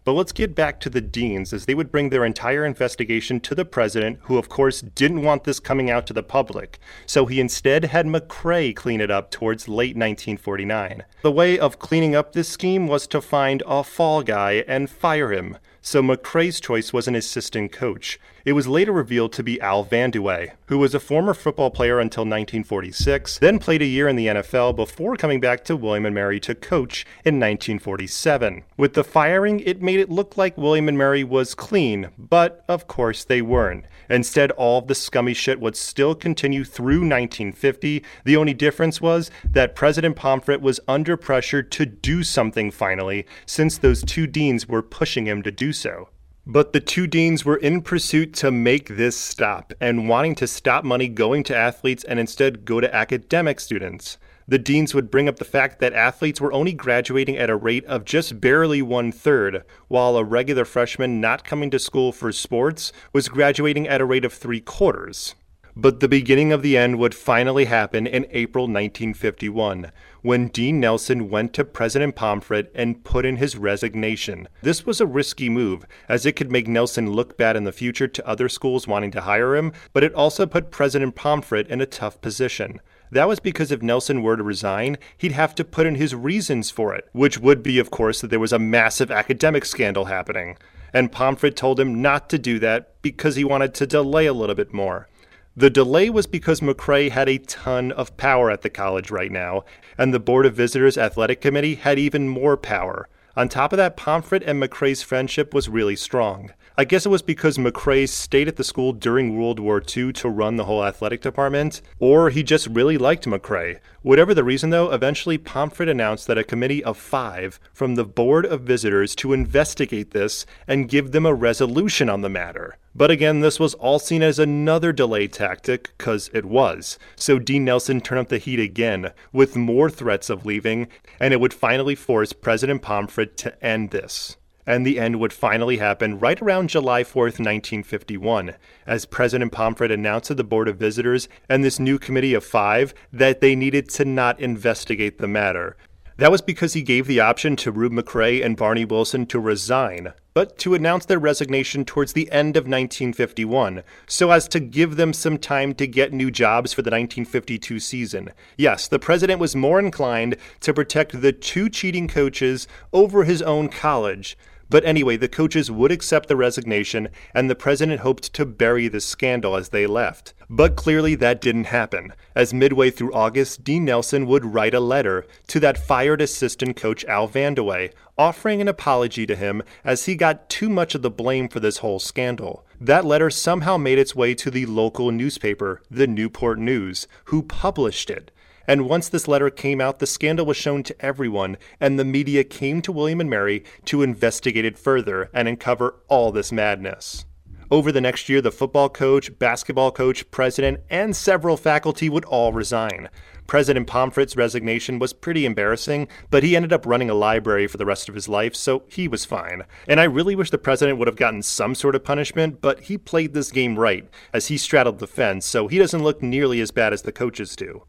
But 0.05 0.13
let's 0.13 0.33
get 0.33 0.55
back 0.55 0.81
to 0.81 0.91
the 0.91 1.01
deans, 1.01 1.55
as 1.55 1.65
they 1.65 1.75
would 1.75 1.91
bring 1.91 2.11
their 2.11 2.27
entire 2.27 2.67
investigation 2.67 3.41
to 3.41 3.55
the 3.55 3.65
president, 3.65 4.19
who 4.23 4.37
of 4.37 4.51
course 4.51 4.83
didn't 4.83 5.23
want 5.23 5.45
this 5.45 5.59
coming 5.59 5.91
out 5.91 6.07
to 6.09 6.13
the 6.13 6.23
public. 6.23 6.79
So 7.07 7.25
he 7.25 7.41
instead 7.41 7.87
had 7.87 8.07
McCray 8.07 8.77
clean 8.77 9.01
it 9.01 9.11
up 9.11 9.31
towards 9.31 9.67
late 9.67 9.97
1949. 9.97 11.05
The 11.23 11.33
way 11.33 11.59
of 11.59 11.79
cleaning 11.79 12.15
up 12.15 12.33
this 12.33 12.51
scheme 12.51 12.87
was 12.87 13.07
to 13.09 13.23
find 13.23 13.63
a 13.67 13.83
fall 13.83 14.23
guy 14.23 14.65
and 14.69 14.91
fire 14.91 15.33
him 15.33 15.57
so 15.85 16.03
McCray's 16.03 16.61
choice 16.61 16.95
was 16.95 17.07
an 17.07 17.15
assistant 17.15 17.71
coach. 17.71 18.19
It 18.45 18.53
was 18.53 18.69
later 18.69 18.93
revealed 18.93 19.33
to 19.35 19.43
be 19.43 19.59
Al 19.63 19.87
Vandeweghe, 19.87 20.53
who 20.67 20.77
was 20.77 20.95
a 20.95 21.01
former 21.01 21.33
football 21.33 21.71
player 21.71 21.99
until 21.99 22.25
1946, 22.25 23.39
then 23.39 23.59
played 23.59 23.81
a 23.81 23.87
year 23.87 24.07
in 24.07 24.17
the 24.17 24.27
NFL 24.27 24.77
before 24.77 25.17
coming 25.17 25.41
back 25.41 25.65
to 25.65 25.75
William 25.75 26.13
& 26.13 26.15
Mary 26.15 26.39
to 26.41 26.55
coach 26.55 27.07
in 27.25 27.37
1947. 27.37 28.65
With 28.77 28.93
the 28.93 29.03
firing, 29.03 29.61
it 29.61 29.81
made 29.81 29.99
it 29.99 30.11
look 30.11 30.37
like 30.37 30.59
William 30.59 30.85
& 30.85 30.99
Mary 30.99 31.25
was 31.25 31.55
clean, 31.55 32.11
but 32.19 32.67
of 32.69 32.87
course 32.87 33.25
they 33.25 33.41
weren't. 33.41 33.87
Instead, 34.11 34.51
all 34.51 34.81
of 34.81 34.89
the 34.89 34.95
scummy 34.95 35.33
shit 35.33 35.59
would 35.59 35.75
still 35.75 36.15
continue 36.15 36.65
through 36.65 36.99
1950. 36.99 38.05
The 38.27 38.37
only 38.37 38.53
difference 38.53 39.01
was 39.01 39.31
that 39.53 39.75
President 39.75 40.17
Pomfret 40.17 40.61
was 40.61 40.81
under 40.87 41.17
pressure 41.17 41.63
to 41.63 41.87
do 41.87 42.23
something 42.23 42.71
finally, 42.71 43.25
since 43.47 43.79
those 43.79 44.05
two 44.05 44.27
deans 44.27 44.69
were 44.69 44.83
pushing 44.83 45.27
him 45.27 45.41
to 45.45 45.51
do 45.51 45.73
so. 45.73 46.11
But 46.47 46.75
the 46.75 46.81
two 46.81 47.07
deans 47.07 47.45
were 47.47 47.57
in 47.57 47.81
pursuit 47.81 48.35
to 48.35 48.51
make 48.51 48.97
this 48.97 49.17
stop 49.17 49.73
and 49.81 50.11
wanting 50.11 50.35
to 50.37 50.47
stop 50.47 50.85
money 50.85 51.09
going 51.09 51.43
to 51.45 51.57
athletes 51.57 52.05
and 52.05 52.21
instead 52.21 52.67
go 52.67 52.81
to 52.81 52.95
academic 52.95 53.61
students. 53.61 54.19
The 54.47 54.59
deans 54.59 54.93
would 54.93 55.11
bring 55.11 55.27
up 55.27 55.37
the 55.37 55.47
fact 55.47 55.79
that 55.81 55.95
athletes 55.95 56.43
were 56.43 56.53
only 56.53 56.75
graduating 56.75 57.39
at 57.39 57.49
a 57.49 57.57
rate 57.57 57.87
of 57.87 58.05
just 58.05 58.43
barely 58.43 58.83
one 58.83 59.11
third, 59.11 59.65
while 59.89 60.19
a 60.19 60.25
regular 60.25 60.67
freshman 60.67 61.19
not 61.19 61.45
coming 61.45 61.71
to 61.71 61.79
school 61.79 62.13
for 62.13 62.31
sports 62.31 62.93
was 63.15 63.31
graduating 63.31 63.89
at 63.89 64.03
a 64.03 64.05
rate 64.05 64.27
of 64.27 64.35
three 64.35 64.61
quarters. 64.61 65.35
But 65.77 65.99
the 65.99 66.07
beginning 66.07 66.53
of 66.53 66.63
the 66.63 66.77
end 66.77 67.01
would 67.01 67.17
finally 67.17 67.65
happen 67.65 68.07
in 68.07 68.29
April 68.31 68.67
1951, 68.67 69.91
when 70.23 70.47
Dean 70.47 70.79
Nelson 70.79 71.29
went 71.29 71.53
to 71.55 71.65
President 71.65 72.15
Pomfret 72.15 72.71
and 72.77 73.03
put 73.03 73.27
in 73.27 73.39
his 73.39 73.57
resignation. 73.57 74.47
This 74.63 74.87
was 74.87 75.01
a 75.01 75.07
risky 75.07 75.49
move, 75.49 75.85
as 76.09 76.25
it 76.25 76.37
could 76.37 76.53
make 76.53 76.69
Nelson 76.69 77.11
look 77.11 77.37
bad 77.37 77.57
in 77.57 77.65
the 77.65 77.73
future 77.73 78.07
to 78.07 78.27
other 78.27 78.49
schools 78.49 78.87
wanting 78.87 79.11
to 79.11 79.23
hire 79.23 79.57
him, 79.57 79.73
but 79.93 80.05
it 80.05 80.15
also 80.15 80.47
put 80.47 80.71
President 80.71 81.17
Pomfret 81.17 81.67
in 81.67 81.81
a 81.81 81.87
tough 81.87 82.21
position. 82.21 82.81
That 83.11 83.27
was 83.27 83.41
because 83.41 83.73
if 83.73 83.83
Nelson 83.83 84.23
were 84.23 84.37
to 84.37 84.45
resign, 84.45 84.97
he'd 85.19 85.33
have 85.33 85.57
to 85.57 85.65
put 85.65 85.87
in 85.87 85.97
his 85.97 86.15
reasons 86.15 86.71
for 86.71 86.95
it, 86.95 87.09
which 87.11 87.41
would 87.41 87.65
be, 87.65 87.81
of 87.81 87.91
course, 87.91 88.21
that 88.21 88.29
there 88.29 88.39
was 88.39 88.53
a 88.53 88.61
massive 88.61 89.11
academic 89.11 89.65
scandal 89.65 90.05
happening. 90.05 90.57
And 90.93 91.11
Pomfret 91.11 91.57
told 91.57 91.81
him 91.81 92.01
not 92.01 92.31
to 92.31 92.39
do 92.39 92.61
that 92.61 93.03
because 93.03 93.35
he 93.35 93.43
wanted 93.43 93.75
to 93.75 93.89
delay 93.89 94.27
a 94.27 94.33
little 94.33 94.55
bit 94.55 94.73
more. 94.73 95.09
The 95.57 95.71
delay 95.71 96.11
was 96.11 96.27
because 96.27 96.59
McCray 96.59 97.13
had 97.13 97.29
a 97.29 97.39
ton 97.39 97.93
of 97.93 98.17
power 98.17 98.51
at 98.51 98.63
the 98.63 98.71
college 98.71 99.13
right 99.13 99.31
now, 99.31 99.63
and 99.97 100.13
the 100.13 100.19
Board 100.19 100.47
of 100.47 100.55
Visitors 100.57 100.99
Athletic 100.99 101.41
Committee 101.41 101.77
had 101.77 101.97
even 101.97 102.29
more 102.29 102.57
power. 102.57 103.09
On 103.37 103.49
top 103.49 103.73
of 103.73 103.77
that, 103.77 103.97
Pomfret 103.97 104.43
and 104.45 104.61
McCray's 104.61 105.05
friendship 105.05 105.55
was 105.55 105.69
really 105.69 105.95
strong. 105.95 106.51
I 106.77 106.85
guess 106.85 107.07
it 107.07 107.11
was 107.11 107.23
because 107.23 107.57
McCray 107.57 108.09
stayed 108.09 108.49
at 108.49 108.57
the 108.57 108.65
school 108.65 108.93
during 108.93 109.39
World 109.39 109.61
War 109.61 109.81
II 109.81 110.13
to 110.15 110.29
run 110.29 110.57
the 110.57 110.65
whole 110.65 110.85
athletic 110.85 111.21
department, 111.21 111.81
or 112.01 112.31
he 112.31 112.43
just 112.43 112.67
really 112.67 112.99
liked 112.99 113.25
McCray. 113.25 113.79
Whatever 114.03 114.35
the 114.35 114.43
reason, 114.43 114.71
though, 114.71 114.91
eventually 114.91 115.39
Pomfret 115.39 115.89
announced 115.89 116.27
that 116.27 116.39
a 116.39 116.43
committee 116.43 116.83
of 116.83 116.97
five 116.97 117.61
from 117.73 117.95
the 117.95 118.05
Board 118.05 118.45
of 118.45 118.63
Visitors 118.63 119.15
to 119.17 119.33
investigate 119.33 120.11
this 120.11 120.47
and 120.67 120.89
give 120.89 121.13
them 121.13 121.25
a 121.25 121.33
resolution 121.33 122.11
on 122.11 122.23
the 122.23 122.29
matter. 122.29 122.77
But 122.95 123.11
again, 123.11 123.41
this 123.41 123.59
was 123.59 123.75
all 123.75 123.99
seen 123.99 124.23
as 124.23 124.39
another 124.39 124.93
delay 124.93 125.27
tactic, 125.27 125.91
because 125.99 126.31
it 126.33 126.45
was. 126.45 126.99
So 127.17 127.39
Dean 127.39 127.65
Nelson 127.65 128.01
turned 128.01 128.21
up 128.21 128.29
the 128.29 128.39
heat 128.39 128.61
again, 128.61 129.11
with 129.33 129.57
more 129.57 129.91
threats 129.91 130.31
of 130.31 130.47
leaving, 130.47 130.89
and 131.19 131.35
it 131.35 131.41
would 131.41 131.53
finally 131.53 131.97
force 131.97 132.33
President 132.33 132.83
Pomfret 132.83 133.37
to 133.39 133.65
end 133.65 133.91
this 133.91 134.37
and 134.67 134.87
the 134.87 134.99
end 134.99 135.21
would 135.21 135.33
finally 135.33 135.77
happen 135.79 136.19
right 136.19 136.41
around 136.41 136.71
July 136.71 137.03
4th, 137.03 137.39
1951, 137.39 138.55
as 138.87 139.05
President 139.05 139.53
Pomfret 139.53 139.91
announced 139.91 140.29
to 140.29 140.35
the 140.35 140.45
Board 140.45 140.69
of 140.69 140.79
Visitors 140.79 141.29
and 141.49 141.63
this 141.63 141.79
new 141.79 141.99
committee 141.99 142.35
of 142.35 142.45
five 142.45 142.95
that 143.13 143.41
they 143.41 143.55
needed 143.55 143.89
to 143.91 144.05
not 144.05 144.41
investigate 144.41 145.19
the 145.19 145.29
matter. 145.29 145.77
That 146.17 146.31
was 146.31 146.43
because 146.43 146.75
he 146.75 146.83
gave 146.83 147.09
the 147.09 147.19
option 147.19 147.57
to 147.57 147.73
Rube 147.73 147.93
McCray 147.93 148.45
and 148.45 148.57
Barney 148.57 148.85
Wilson 148.85 149.27
to 149.27 149.41
resign, 149.41 150.13
but 150.33 150.57
to 150.59 150.75
announce 150.75 151.07
their 151.07 151.19
resignation 151.19 151.85
towards 151.85 152.13
the 152.13 152.31
end 152.31 152.57
of 152.57 152.69
1951, 152.69 153.83
so 154.07 154.31
as 154.31 154.47
to 154.49 154.61
give 154.61 154.95
them 154.95 155.13
some 155.13 155.39
time 155.39 155.75
to 155.75 155.89
get 155.89 156.13
new 156.13 156.31
jobs 156.31 156.73
for 156.73 156.83
the 156.83 156.91
1952 156.91 157.81
season. 157.81 158.31
Yes, 158.57 158.87
the 158.87 159.01
president 159.01 159.41
was 159.41 159.57
more 159.57 159.81
inclined 159.81 160.37
to 160.61 160.73
protect 160.73 161.21
the 161.21 161.33
two 161.33 161.69
cheating 161.69 162.07
coaches 162.07 162.69
over 162.93 163.25
his 163.25 163.43
own 163.43 163.69
college. 163.69 164.39
But 164.71 164.85
anyway, 164.85 165.17
the 165.17 165.29
coaches 165.29 165.71
would 165.71 165.93
accept 165.93 166.29
the 166.29 166.37
resignation, 166.37 167.09
and 167.35 167.49
the 167.49 167.55
president 167.55 168.01
hoped 168.01 168.33
to 168.35 168.45
bury 168.47 168.89
the 168.89 169.01
scandal 169.01 169.57
as 169.57 169.69
they 169.69 169.87
left. 169.87 170.35
But 170.49 170.77
clearly 170.77 171.15
that 171.17 171.41
didn't 171.41 171.65
happen, 171.65 172.13
as 172.35 172.55
midway 172.55 172.91
through 172.91 173.15
August, 173.15 173.65
Dean 173.65 173.85
Nelson 173.85 174.27
would 174.27 174.45
write 174.45 174.75
a 174.75 174.81
letter 174.81 175.27
to 175.49 175.61
that 175.61 175.79
fired 175.79 176.21
assistant 176.21 176.77
coach 176.77 177.05
Al 177.07 177.29
Vandeweghe, 177.29 177.93
offering 178.17 178.61
an 178.61 178.69
apology 178.69 179.27
to 179.27 179.37
him 179.37 179.63
as 179.85 180.07
he 180.07 180.15
got 180.15 180.49
too 180.49 180.69
much 180.69 180.95
of 180.95 181.03
the 181.03 181.11
blame 181.11 181.49
for 181.49 181.61
this 181.61 181.79
whole 181.79 181.99
scandal. 181.99 182.65
That 182.81 183.05
letter 183.05 183.31
somehow 183.31 183.77
made 183.77 183.99
its 183.99 184.15
way 184.15 184.35
to 184.35 184.51
the 184.51 184.67
local 184.67 185.11
newspaper, 185.11 185.83
the 185.91 186.07
Newport 186.07 186.59
News, 186.59 187.07
who 187.27 187.43
published 187.43 188.11
it. 188.11 188.31
And 188.67 188.89
once 188.89 189.09
this 189.09 189.29
letter 189.29 189.51
came 189.51 189.81
out, 189.81 189.99
the 189.99 190.07
scandal 190.07 190.47
was 190.47 190.57
shown 190.57 190.83
to 190.85 190.97
everyone, 191.05 191.57
and 191.81 191.99
the 191.99 192.05
media 192.05 192.45
came 192.45 192.81
to 192.83 192.93
William 192.93 193.21
and 193.21 193.29
Mary 193.29 193.65
to 193.87 194.03
investigate 194.03 194.65
it 194.65 194.79
further 194.79 195.31
and 195.35 195.49
uncover 195.49 195.97
all 196.09 196.33
this 196.33 196.53
madness. 196.53 197.27
Over 197.71 197.91
the 197.91 198.01
next 198.01 198.29
year, 198.29 198.41
the 198.41 198.53
football 198.53 198.89
coach, 198.89 199.39
basketball 199.39 199.91
coach, 199.91 200.31
president, 200.31 200.81
and 200.91 201.17
several 201.17 201.57
faculty 201.57 202.09
would 202.09 202.25
all 202.27 202.53
resign. 202.53 203.09
President 203.47 203.87
Pomfret's 203.87 204.37
resignation 204.37 204.99
was 204.99 205.13
pretty 205.13 205.45
embarrassing, 205.45 206.09
but 206.31 206.43
he 206.43 206.57
ended 206.57 206.73
up 206.73 206.87
running 206.87 207.11
a 207.11 207.15
library 207.15 207.67
for 207.67 207.77
the 207.77 207.87
rest 207.87 208.09
of 208.09 208.15
his 208.15 208.29
life, 208.29 208.55
so 208.55 208.85
he 208.89 209.09
was 209.09 209.25
fine. 209.25 209.65
And 209.89 209.99
I 209.99 210.05
really 210.05 210.35
wish 210.35 210.51
the 210.51 210.59
president 210.59 210.99
would 210.99 211.09
have 211.09 211.17
gotten 211.17 211.43
some 211.43 211.75
sort 211.75 211.95
of 211.95 212.05
punishment, 212.05 212.61
but 212.61 212.81
he 212.81 212.97
played 212.97 213.35
this 213.35 213.51
game 213.51 213.79
right, 213.79 214.09
as 214.33 214.49
he 214.49 214.57
straddled 214.57 214.99
the 214.99 215.07
fence, 215.07 215.45
so 215.45 215.67
he 215.67 215.79
doesn't 215.79 216.03
look 216.03 216.23
nearly 216.23 216.61
as 216.61 216.71
bad 216.71 216.93
as 216.93 217.03
the 217.03 217.13
coaches 217.13 217.57
do. 217.57 217.85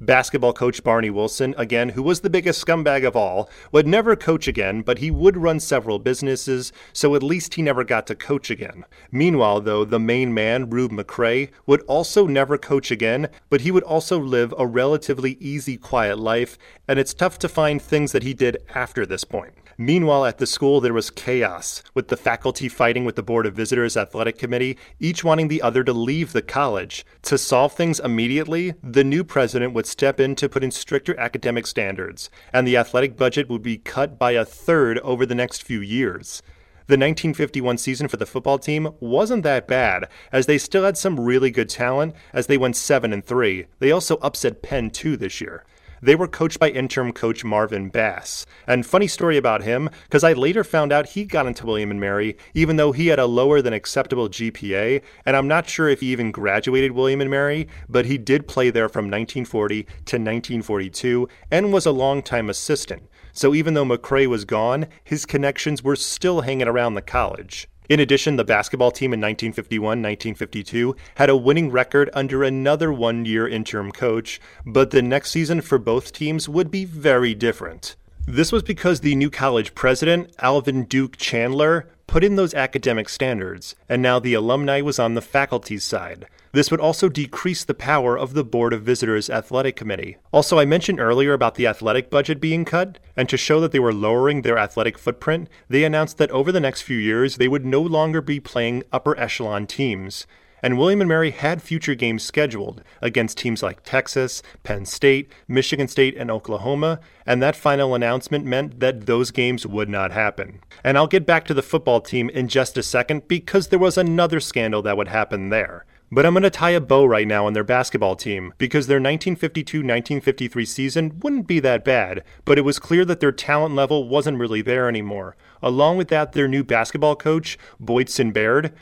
Basketball 0.00 0.52
coach 0.52 0.84
Barney 0.84 1.10
Wilson, 1.10 1.56
again, 1.58 1.88
who 1.88 2.04
was 2.04 2.20
the 2.20 2.30
biggest 2.30 2.64
scumbag 2.64 3.04
of 3.04 3.16
all, 3.16 3.50
would 3.72 3.84
never 3.84 4.14
coach 4.14 4.46
again, 4.46 4.82
but 4.82 4.98
he 4.98 5.10
would 5.10 5.36
run 5.36 5.58
several 5.58 5.98
businesses, 5.98 6.72
so 6.92 7.16
at 7.16 7.22
least 7.22 7.54
he 7.54 7.62
never 7.62 7.82
got 7.82 8.06
to 8.06 8.14
coach 8.14 8.48
again. 8.48 8.84
Meanwhile, 9.10 9.62
though, 9.62 9.84
the 9.84 9.98
main 9.98 10.32
man, 10.32 10.70
Rube 10.70 10.92
McCray, 10.92 11.50
would 11.66 11.80
also 11.82 12.28
never 12.28 12.56
coach 12.56 12.92
again, 12.92 13.28
but 13.50 13.62
he 13.62 13.72
would 13.72 13.82
also 13.82 14.20
live 14.20 14.54
a 14.56 14.68
relatively 14.68 15.32
easy, 15.40 15.76
quiet 15.76 16.20
life, 16.20 16.56
and 16.86 17.00
it's 17.00 17.12
tough 17.12 17.36
to 17.40 17.48
find 17.48 17.82
things 17.82 18.12
that 18.12 18.22
he 18.22 18.34
did 18.34 18.58
after 18.76 19.04
this 19.04 19.24
point. 19.24 19.54
Meanwhile, 19.80 20.24
at 20.24 20.38
the 20.38 20.46
school, 20.46 20.80
there 20.80 20.92
was 20.92 21.08
chaos, 21.08 21.84
with 21.94 22.08
the 22.08 22.16
faculty 22.16 22.68
fighting 22.68 23.04
with 23.04 23.14
the 23.14 23.22
Board 23.22 23.46
of 23.46 23.54
Visitors 23.54 23.96
Athletic 23.96 24.36
Committee, 24.36 24.76
each 24.98 25.22
wanting 25.22 25.46
the 25.46 25.62
other 25.62 25.84
to 25.84 25.92
leave 25.92 26.32
the 26.32 26.42
college. 26.42 27.06
To 27.22 27.38
solve 27.38 27.74
things 27.74 28.00
immediately, 28.00 28.74
the 28.82 29.04
new 29.04 29.22
president 29.22 29.74
would 29.74 29.86
step 29.86 30.18
in 30.18 30.34
to 30.34 30.48
put 30.48 30.64
in 30.64 30.72
stricter 30.72 31.16
academic 31.16 31.64
standards, 31.64 32.28
and 32.52 32.66
the 32.66 32.76
athletic 32.76 33.16
budget 33.16 33.48
would 33.48 33.62
be 33.62 33.78
cut 33.78 34.18
by 34.18 34.32
a 34.32 34.44
third 34.44 34.98
over 34.98 35.24
the 35.24 35.36
next 35.36 35.62
few 35.62 35.80
years. 35.80 36.42
The 36.88 36.94
1951 36.94 37.78
season 37.78 38.08
for 38.08 38.16
the 38.16 38.26
football 38.26 38.58
team 38.58 38.88
wasn't 38.98 39.44
that 39.44 39.68
bad, 39.68 40.08
as 40.32 40.46
they 40.46 40.58
still 40.58 40.82
had 40.82 40.98
some 40.98 41.20
really 41.20 41.52
good 41.52 41.68
talent 41.68 42.16
as 42.32 42.48
they 42.48 42.58
went 42.58 42.74
7 42.74 43.12
and 43.12 43.24
3. 43.24 43.66
They 43.78 43.92
also 43.92 44.16
upset 44.22 44.60
Penn 44.60 44.90
2 44.90 45.16
this 45.16 45.40
year. 45.40 45.64
They 46.02 46.14
were 46.14 46.28
coached 46.28 46.58
by 46.58 46.70
interim 46.70 47.12
coach 47.12 47.44
Marvin 47.44 47.88
Bass. 47.88 48.46
And 48.66 48.86
funny 48.86 49.06
story 49.06 49.36
about 49.36 49.62
him, 49.62 49.90
because 50.04 50.24
I 50.24 50.32
later 50.32 50.64
found 50.64 50.92
out 50.92 51.10
he 51.10 51.24
got 51.24 51.46
into 51.46 51.66
William 51.66 51.90
and 51.90 52.00
Mary, 52.00 52.36
even 52.54 52.76
though 52.76 52.92
he 52.92 53.08
had 53.08 53.18
a 53.18 53.26
lower 53.26 53.60
than 53.60 53.72
acceptable 53.72 54.28
GPA, 54.28 55.02
and 55.26 55.36
I'm 55.36 55.48
not 55.48 55.68
sure 55.68 55.88
if 55.88 56.00
he 56.00 56.12
even 56.12 56.30
graduated 56.30 56.92
William 56.92 57.20
and 57.20 57.30
Mary, 57.30 57.68
but 57.88 58.06
he 58.06 58.18
did 58.18 58.48
play 58.48 58.70
there 58.70 58.88
from 58.88 59.06
1940 59.06 59.82
to 59.82 60.16
1942 60.16 61.28
and 61.50 61.72
was 61.72 61.86
a 61.86 61.90
longtime 61.90 62.48
assistant. 62.48 63.02
So 63.32 63.54
even 63.54 63.74
though 63.74 63.84
McCray 63.84 64.26
was 64.26 64.44
gone, 64.44 64.86
his 65.04 65.24
connections 65.24 65.82
were 65.82 65.96
still 65.96 66.40
hanging 66.42 66.68
around 66.68 66.94
the 66.94 67.02
college. 67.02 67.68
In 67.88 68.00
addition, 68.00 68.36
the 68.36 68.44
basketball 68.44 68.90
team 68.90 69.14
in 69.14 69.20
1951 69.20 70.02
1952 70.02 70.94
had 71.14 71.30
a 71.30 71.36
winning 71.36 71.70
record 71.70 72.10
under 72.12 72.42
another 72.42 72.92
one 72.92 73.24
year 73.24 73.48
interim 73.48 73.92
coach, 73.92 74.40
but 74.66 74.90
the 74.90 75.00
next 75.00 75.30
season 75.30 75.62
for 75.62 75.78
both 75.78 76.12
teams 76.12 76.50
would 76.50 76.70
be 76.70 76.84
very 76.84 77.34
different. 77.34 77.96
This 78.30 78.52
was 78.52 78.62
because 78.62 79.00
the 79.00 79.14
new 79.14 79.30
college 79.30 79.74
president, 79.74 80.34
Alvin 80.40 80.84
Duke 80.84 81.16
Chandler, 81.16 81.88
put 82.06 82.22
in 82.22 82.36
those 82.36 82.52
academic 82.52 83.08
standards, 83.08 83.74
and 83.88 84.02
now 84.02 84.18
the 84.18 84.34
alumni 84.34 84.82
was 84.82 84.98
on 84.98 85.14
the 85.14 85.22
faculty's 85.22 85.82
side. 85.82 86.26
This 86.52 86.70
would 86.70 86.78
also 86.78 87.08
decrease 87.08 87.64
the 87.64 87.72
power 87.72 88.18
of 88.18 88.34
the 88.34 88.44
Board 88.44 88.74
of 88.74 88.82
Visitors 88.82 89.30
Athletic 89.30 89.76
Committee. 89.76 90.18
Also, 90.30 90.58
I 90.58 90.66
mentioned 90.66 91.00
earlier 91.00 91.32
about 91.32 91.54
the 91.54 91.66
athletic 91.66 92.10
budget 92.10 92.38
being 92.38 92.66
cut, 92.66 92.98
and 93.16 93.30
to 93.30 93.38
show 93.38 93.60
that 93.60 93.72
they 93.72 93.78
were 93.78 93.94
lowering 93.94 94.42
their 94.42 94.58
athletic 94.58 94.98
footprint, 94.98 95.48
they 95.70 95.82
announced 95.82 96.18
that 96.18 96.30
over 96.30 96.52
the 96.52 96.60
next 96.60 96.82
few 96.82 96.98
years 96.98 97.36
they 97.36 97.48
would 97.48 97.64
no 97.64 97.80
longer 97.80 98.20
be 98.20 98.40
playing 98.40 98.82
upper 98.92 99.18
echelon 99.18 99.66
teams. 99.66 100.26
And 100.62 100.78
William 100.78 101.00
and 101.00 101.08
Mary 101.08 101.30
had 101.30 101.62
future 101.62 101.94
games 101.94 102.22
scheduled 102.22 102.82
against 103.00 103.38
teams 103.38 103.62
like 103.62 103.82
Texas, 103.84 104.42
Penn 104.62 104.84
State, 104.84 105.30
Michigan 105.46 105.88
State, 105.88 106.16
and 106.16 106.30
Oklahoma, 106.30 107.00
and 107.26 107.42
that 107.42 107.56
final 107.56 107.94
announcement 107.94 108.44
meant 108.44 108.80
that 108.80 109.06
those 109.06 109.30
games 109.30 109.66
would 109.66 109.88
not 109.88 110.12
happen. 110.12 110.60
And 110.82 110.96
I'll 110.96 111.06
get 111.06 111.26
back 111.26 111.44
to 111.46 111.54
the 111.54 111.62
football 111.62 112.00
team 112.00 112.28
in 112.30 112.48
just 112.48 112.76
a 112.78 112.82
second 112.82 113.28
because 113.28 113.68
there 113.68 113.78
was 113.78 113.98
another 113.98 114.40
scandal 114.40 114.82
that 114.82 114.96
would 114.96 115.08
happen 115.08 115.50
there. 115.50 115.84
But 116.10 116.24
I'm 116.24 116.32
going 116.32 116.42
to 116.42 116.50
tie 116.50 116.70
a 116.70 116.80
bow 116.80 117.04
right 117.04 117.28
now 117.28 117.44
on 117.44 117.52
their 117.52 117.64
basketball 117.64 118.16
team 118.16 118.54
because 118.56 118.86
their 118.86 118.96
1952 118.96 119.78
1953 119.78 120.64
season 120.64 121.20
wouldn't 121.20 121.46
be 121.46 121.60
that 121.60 121.84
bad, 121.84 122.24
but 122.46 122.56
it 122.56 122.62
was 122.62 122.78
clear 122.78 123.04
that 123.04 123.20
their 123.20 123.30
talent 123.30 123.74
level 123.74 124.08
wasn't 124.08 124.38
really 124.38 124.62
there 124.62 124.88
anymore. 124.88 125.36
Along 125.62 125.98
with 125.98 126.08
that, 126.08 126.32
their 126.32 126.48
new 126.48 126.64
basketball 126.64 127.14
coach, 127.14 127.58
Boydson 127.82 128.32
Baird, 128.32 128.72